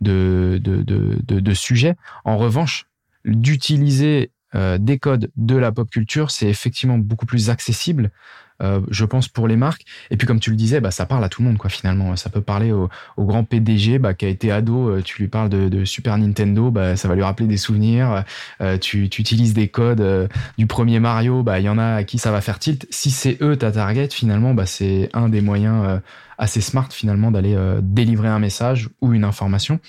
de, 0.00 0.60
de, 0.62 0.82
de, 0.82 1.18
de, 1.26 1.40
de 1.40 1.54
sujet. 1.54 1.96
En 2.24 2.36
revanche, 2.36 2.86
d'utiliser 3.24 4.30
des 4.54 4.98
codes 5.00 5.32
de 5.36 5.56
la 5.56 5.72
pop 5.72 5.90
culture, 5.90 6.30
c'est 6.30 6.48
effectivement 6.48 6.96
beaucoup 6.96 7.26
plus 7.26 7.50
accessible 7.50 8.12
euh, 8.62 8.80
je 8.90 9.04
pense, 9.04 9.28
pour 9.28 9.48
les 9.48 9.56
marques. 9.56 9.84
Et 10.10 10.16
puis, 10.16 10.26
comme 10.26 10.40
tu 10.40 10.50
le 10.50 10.56
disais, 10.56 10.80
bah, 10.80 10.90
ça 10.90 11.06
parle 11.06 11.22
à 11.24 11.28
tout 11.28 11.42
le 11.42 11.48
monde, 11.48 11.58
quoi, 11.58 11.68
finalement. 11.68 12.16
Ça 12.16 12.30
peut 12.30 12.40
parler 12.40 12.72
au, 12.72 12.88
grand 13.18 13.44
PDG 13.44 13.98
bah, 13.98 14.14
qui 14.14 14.24
a 14.24 14.28
été 14.28 14.50
ado, 14.50 14.88
euh, 14.88 15.02
tu 15.02 15.20
lui 15.20 15.28
parles 15.28 15.48
de, 15.48 15.84
Super 15.84 16.16
Nintendo, 16.18 16.70
bah, 16.70 16.96
ça 16.96 17.08
va 17.08 17.14
lui 17.14 17.22
rappeler 17.22 17.46
des 17.46 17.56
souvenirs. 17.56 18.24
Euh, 18.60 18.78
tu, 18.78 19.04
utilises 19.04 19.54
des 19.54 19.68
codes 19.68 20.28
du 20.58 20.66
premier 20.66 21.00
Mario, 21.00 21.44
il 21.56 21.62
y 21.62 21.68
en 21.68 21.78
a 21.78 21.96
à 21.96 22.04
qui 22.04 22.18
ça 22.18 22.30
va 22.30 22.40
faire 22.40 22.58
tilt. 22.58 22.86
Si 22.90 23.10
c'est 23.10 23.38
eux 23.42 23.56
ta 23.56 23.72
target, 23.72 24.08
finalement, 24.08 24.54
c'est 24.64 25.10
un 25.12 25.28
des 25.28 25.40
moyens 25.40 26.00
assez 26.38 26.60
smart, 26.60 26.88
finalement, 26.90 27.30
d'aller 27.30 27.56
délivrer 27.82 28.28
un 28.28 28.38
message 28.38 28.88
ou 29.00 29.12
une 29.12 29.24
information. 29.24 29.80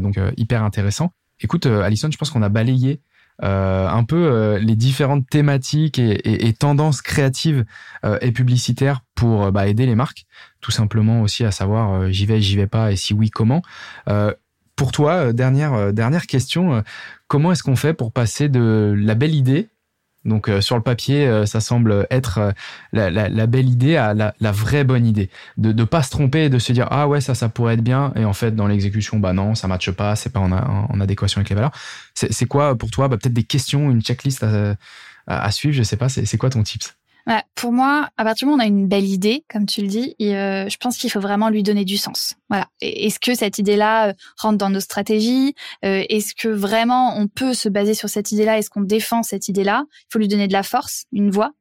donc, 0.00 0.18
hyper 0.36 0.62
intéressant. 0.62 1.12
Écoute, 1.40 1.66
Alison, 1.66 2.10
je 2.10 2.16
pense 2.16 2.30
qu'on 2.30 2.42
a 2.42 2.48
balayé 2.48 3.00
euh, 3.42 3.88
un 3.88 4.04
peu 4.04 4.30
euh, 4.30 4.58
les 4.58 4.76
différentes 4.76 5.28
thématiques 5.28 5.98
et, 5.98 6.52
tendances 6.52 7.02
créatives 7.02 7.64
euh, 8.04 8.16
et 8.20 8.30
publicitaires 8.30 9.00
pour 9.16 9.50
bah, 9.50 9.66
aider 9.66 9.86
les 9.86 9.96
marques, 9.96 10.24
tout 10.60 10.70
simplement 10.70 11.20
aussi 11.20 11.44
à 11.44 11.50
savoir 11.50 12.10
j'y 12.10 12.26
vais, 12.26 12.40
j'y 12.40 12.56
vais 12.56 12.68
pas 12.68 12.92
et 12.92 12.96
si 12.96 13.12
oui 13.12 13.30
comment. 13.30 13.62
pour 14.76 14.92
toi, 14.92 15.32
dernière 15.32 15.92
dernière 15.92 16.26
question, 16.26 16.82
comment 17.26 17.52
est-ce 17.52 17.62
qu'on 17.62 17.76
fait 17.76 17.94
pour 17.94 18.12
passer 18.12 18.48
de 18.48 18.94
la 18.96 19.14
belle 19.14 19.34
idée 19.34 19.68
donc 20.24 20.48
euh, 20.48 20.60
sur 20.60 20.76
le 20.76 20.82
papier, 20.82 21.26
euh, 21.26 21.44
ça 21.46 21.60
semble 21.60 22.06
être 22.10 22.38
euh, 22.38 22.52
la, 22.92 23.46
belle 23.46 23.68
idée 23.68 23.96
à 23.96 24.14
la, 24.14 24.34
la, 24.40 24.52
vraie 24.52 24.84
bonne 24.84 25.06
idée. 25.06 25.30
De 25.58 25.72
ne 25.72 25.84
pas 25.84 26.02
se 26.02 26.10
tromper 26.10 26.48
de 26.48 26.58
se 26.58 26.72
dire 26.72 26.88
ah 26.90 27.08
ouais 27.08 27.20
ça 27.20 27.34
ça 27.34 27.48
pourrait 27.48 27.74
être 27.74 27.82
bien 27.82 28.12
et 28.16 28.24
en 28.24 28.32
fait 28.32 28.56
dans 28.56 28.66
l'exécution 28.66 29.18
bah 29.18 29.32
non 29.32 29.54
ça 29.54 29.68
matche 29.68 29.90
pas, 29.90 30.16
c'est 30.16 30.30
pas 30.30 30.40
en, 30.40 31.00
adéquation 31.00 31.40
avec 31.40 31.50
les 31.50 31.54
valeurs. 31.54 31.72
C'est 32.14 32.46
quoi 32.46 32.76
pour 32.76 32.90
toi 32.90 33.08
bah, 33.08 33.16
peut-être 33.18 33.34
des 33.34 33.44
questions, 33.44 33.90
une 33.90 34.00
checklist 34.00 34.44
à 35.26 35.50
suivre, 35.50 35.74
je 35.74 35.82
sais 35.82 35.96
pas. 35.96 36.08
C'est 36.08 36.38
quoi 36.38 36.50
ton 36.50 36.62
tips? 36.62 36.94
Pour 37.54 37.72
moi, 37.72 38.10
à 38.16 38.24
partir 38.24 38.46
du 38.46 38.50
moment 38.50 38.62
où 38.62 38.66
on 38.66 38.68
a 38.68 38.68
une 38.68 38.86
belle 38.86 39.06
idée, 39.06 39.44
comme 39.50 39.66
tu 39.66 39.80
le 39.80 39.88
dis, 39.88 40.14
et, 40.18 40.36
euh, 40.36 40.68
je 40.68 40.76
pense 40.76 40.98
qu'il 40.98 41.10
faut 41.10 41.20
vraiment 41.20 41.48
lui 41.48 41.62
donner 41.62 41.84
du 41.84 41.96
sens. 41.96 42.34
Voilà. 42.50 42.68
Est-ce 42.80 43.18
que 43.18 43.34
cette 43.34 43.58
idée-là 43.58 44.08
euh, 44.08 44.12
rentre 44.36 44.58
dans 44.58 44.70
nos 44.70 44.80
stratégies? 44.80 45.54
Euh, 45.84 46.04
Est-ce 46.08 46.34
que 46.34 46.48
vraiment 46.48 47.16
on 47.16 47.26
peut 47.26 47.54
se 47.54 47.68
baser 47.68 47.94
sur 47.94 48.08
cette 48.08 48.32
idée-là? 48.32 48.58
Est-ce 48.58 48.70
qu'on 48.70 48.82
défend 48.82 49.22
cette 49.22 49.48
idée-là? 49.48 49.84
Il 49.90 50.06
faut 50.12 50.18
lui 50.18 50.28
donner 50.28 50.48
de 50.48 50.52
la 50.52 50.62
force, 50.62 51.04
une 51.12 51.30
voix. 51.30 51.52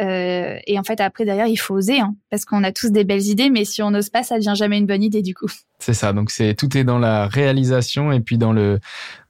Euh, 0.00 0.58
et 0.66 0.78
en 0.78 0.82
fait, 0.82 1.00
après, 1.00 1.24
derrière, 1.24 1.46
il 1.46 1.56
faut 1.56 1.74
oser, 1.74 2.00
hein, 2.00 2.14
parce 2.30 2.44
qu'on 2.44 2.64
a 2.64 2.72
tous 2.72 2.90
des 2.90 3.04
belles 3.04 3.26
idées, 3.26 3.50
mais 3.50 3.64
si 3.64 3.82
on 3.82 3.90
n'ose 3.90 4.10
pas, 4.10 4.22
ça 4.22 4.36
devient 4.36 4.54
jamais 4.56 4.78
une 4.78 4.86
bonne 4.86 5.02
idée 5.02 5.22
du 5.22 5.34
coup. 5.34 5.50
C'est 5.82 5.94
ça. 5.94 6.12
Donc 6.12 6.30
c'est 6.30 6.54
tout 6.54 6.76
est 6.76 6.84
dans 6.84 6.98
la 6.98 7.26
réalisation 7.26 8.12
et 8.12 8.20
puis 8.20 8.38
dans 8.38 8.52
le 8.52 8.78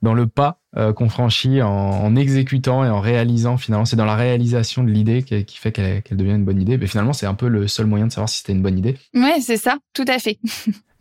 dans 0.01 0.13
le 0.13 0.27
pas 0.27 0.59
euh, 0.77 0.93
qu'on 0.93 1.09
franchit 1.09 1.61
en, 1.61 1.69
en, 1.69 2.15
exécutant 2.15 2.83
et 2.83 2.89
en 2.89 2.99
réalisant. 2.99 3.57
Finalement, 3.57 3.85
c'est 3.85 3.95
dans 3.95 4.05
la 4.05 4.15
réalisation 4.15 4.83
de 4.83 4.89
l'idée 4.89 5.23
qui, 5.23 5.45
qui, 5.45 5.57
fait 5.57 5.71
qu'elle 5.71 6.17
devient 6.17 6.31
une 6.31 6.45
bonne 6.45 6.61
idée. 6.61 6.77
Mais 6.77 6.87
finalement, 6.87 7.13
c'est 7.13 7.25
un 7.25 7.33
peu 7.33 7.47
le 7.47 7.67
seul 7.67 7.85
moyen 7.85 8.07
de 8.07 8.11
savoir 8.11 8.29
si 8.29 8.39
c'était 8.39 8.53
une 8.53 8.61
bonne 8.61 8.77
idée. 8.77 8.97
Ouais, 9.13 9.39
c'est 9.41 9.57
ça, 9.57 9.77
tout 9.93 10.05
à 10.07 10.19
fait. 10.19 10.39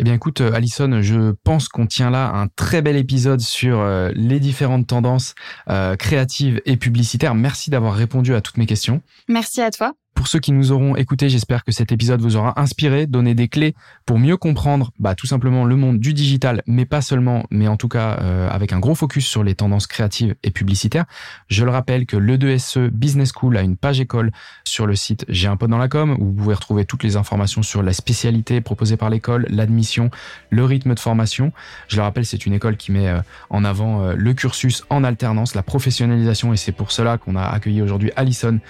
Eh 0.02 0.04
bien 0.04 0.14
écoute 0.14 0.40
euh, 0.40 0.52
Alison, 0.52 1.00
je 1.00 1.30
pense 1.44 1.68
qu'on 1.68 1.86
tient 1.86 2.10
là 2.10 2.32
un 2.34 2.48
très 2.48 2.82
bel 2.82 2.96
épisode 2.96 3.40
sur 3.40 3.78
euh, 3.78 4.10
les 4.16 4.40
différentes 4.40 4.88
tendances 4.88 5.36
euh, 5.68 5.94
créatives 5.94 6.60
et 6.66 6.76
publicitaires. 6.76 7.36
Merci 7.36 7.70
d'avoir 7.70 7.94
répondu 7.94 8.34
à 8.34 8.40
toutes 8.40 8.56
mes 8.56 8.66
questions. 8.66 9.00
Merci 9.28 9.60
à 9.60 9.70
toi. 9.70 9.92
Pour 10.22 10.28
ceux 10.28 10.38
qui 10.38 10.52
nous 10.52 10.70
auront 10.70 10.94
écoutés, 10.94 11.28
j'espère 11.28 11.64
que 11.64 11.72
cet 11.72 11.90
épisode 11.90 12.20
vous 12.20 12.36
aura 12.36 12.60
inspiré, 12.60 13.08
donné 13.08 13.34
des 13.34 13.48
clés 13.48 13.74
pour 14.06 14.20
mieux 14.20 14.36
comprendre 14.36 14.92
bah, 15.00 15.16
tout 15.16 15.26
simplement 15.26 15.64
le 15.64 15.74
monde 15.74 15.98
du 15.98 16.14
digital, 16.14 16.62
mais 16.68 16.84
pas 16.84 17.00
seulement, 17.00 17.42
mais 17.50 17.66
en 17.66 17.76
tout 17.76 17.88
cas 17.88 18.20
euh, 18.20 18.48
avec 18.48 18.72
un 18.72 18.78
gros 18.78 18.94
focus 18.94 19.26
sur 19.26 19.42
les 19.42 19.56
tendances 19.56 19.88
créatives 19.88 20.36
et 20.44 20.52
publicitaires. 20.52 21.06
Je 21.48 21.64
le 21.64 21.72
rappelle 21.72 22.06
que 22.06 22.16
le 22.16 22.38
2SE 22.38 22.90
Business 22.90 23.32
School 23.36 23.56
a 23.56 23.62
une 23.62 23.76
page 23.76 23.98
école 23.98 24.30
sur 24.62 24.86
le 24.86 24.94
site 24.94 25.24
J'ai 25.28 25.48
un 25.48 25.56
pote 25.56 25.70
dans 25.70 25.78
la 25.78 25.88
com, 25.88 26.16
où 26.20 26.26
vous 26.26 26.32
pouvez 26.34 26.54
retrouver 26.54 26.84
toutes 26.84 27.02
les 27.02 27.16
informations 27.16 27.64
sur 27.64 27.82
la 27.82 27.92
spécialité 27.92 28.60
proposée 28.60 28.96
par 28.96 29.10
l'école, 29.10 29.46
l'admission, 29.50 30.08
le 30.50 30.64
rythme 30.64 30.94
de 30.94 31.00
formation. 31.00 31.50
Je 31.88 31.96
le 31.96 32.02
rappelle, 32.02 32.26
c'est 32.26 32.46
une 32.46 32.52
école 32.52 32.76
qui 32.76 32.92
met 32.92 33.08
euh, 33.08 33.18
en 33.50 33.64
avant 33.64 34.02
euh, 34.02 34.14
le 34.16 34.34
cursus 34.34 34.84
en 34.88 35.02
alternance, 35.02 35.56
la 35.56 35.64
professionnalisation, 35.64 36.52
et 36.52 36.56
c'est 36.56 36.70
pour 36.70 36.92
cela 36.92 37.18
qu'on 37.18 37.34
a 37.34 37.42
accueilli 37.42 37.82
aujourd'hui 37.82 38.12
Alison, 38.14 38.60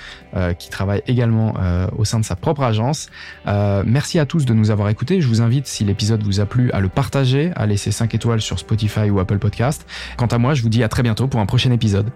qui 0.59 0.71
travaille 0.71 1.03
euh, 1.61 1.87
au 1.97 2.05
sein 2.05 2.19
de 2.21 2.25
sa 2.25 2.37
propre 2.37 2.63
agence. 2.63 3.11
Euh, 3.47 3.83
merci 3.87 4.19
à 4.19 4.27
tous 4.27 4.45
de 4.45 4.55
nous 4.55 4.71
avoir 4.71 4.89
écoutés. 4.89 5.21
Je 5.21 5.29
vous 5.29 5.41
invite, 5.41 5.67
si 5.67 5.85
l'épisode 5.85 6.23
vous 6.23 6.41
a 6.41 6.47
plu, 6.47 6.71
à 6.73 6.81
le 6.81 6.89
partager, 6.89 7.53
à 7.57 7.67
laisser 7.67 7.91
5 7.91 8.15
étoiles 8.15 8.41
sur 8.41 8.59
Spotify 8.59 9.11
ou 9.11 9.21
Apple 9.21 9.39
Podcast. 9.39 9.87
Quant 10.17 10.27
à 10.27 10.39
moi, 10.39 10.55
je 10.55 10.63
vous 10.63 10.69
dis 10.69 10.83
à 10.83 10.89
très 10.89 11.03
bientôt 11.03 11.29
pour 11.29 11.41
un 11.41 11.47
prochain 11.47 11.71
épisode. 11.73 12.11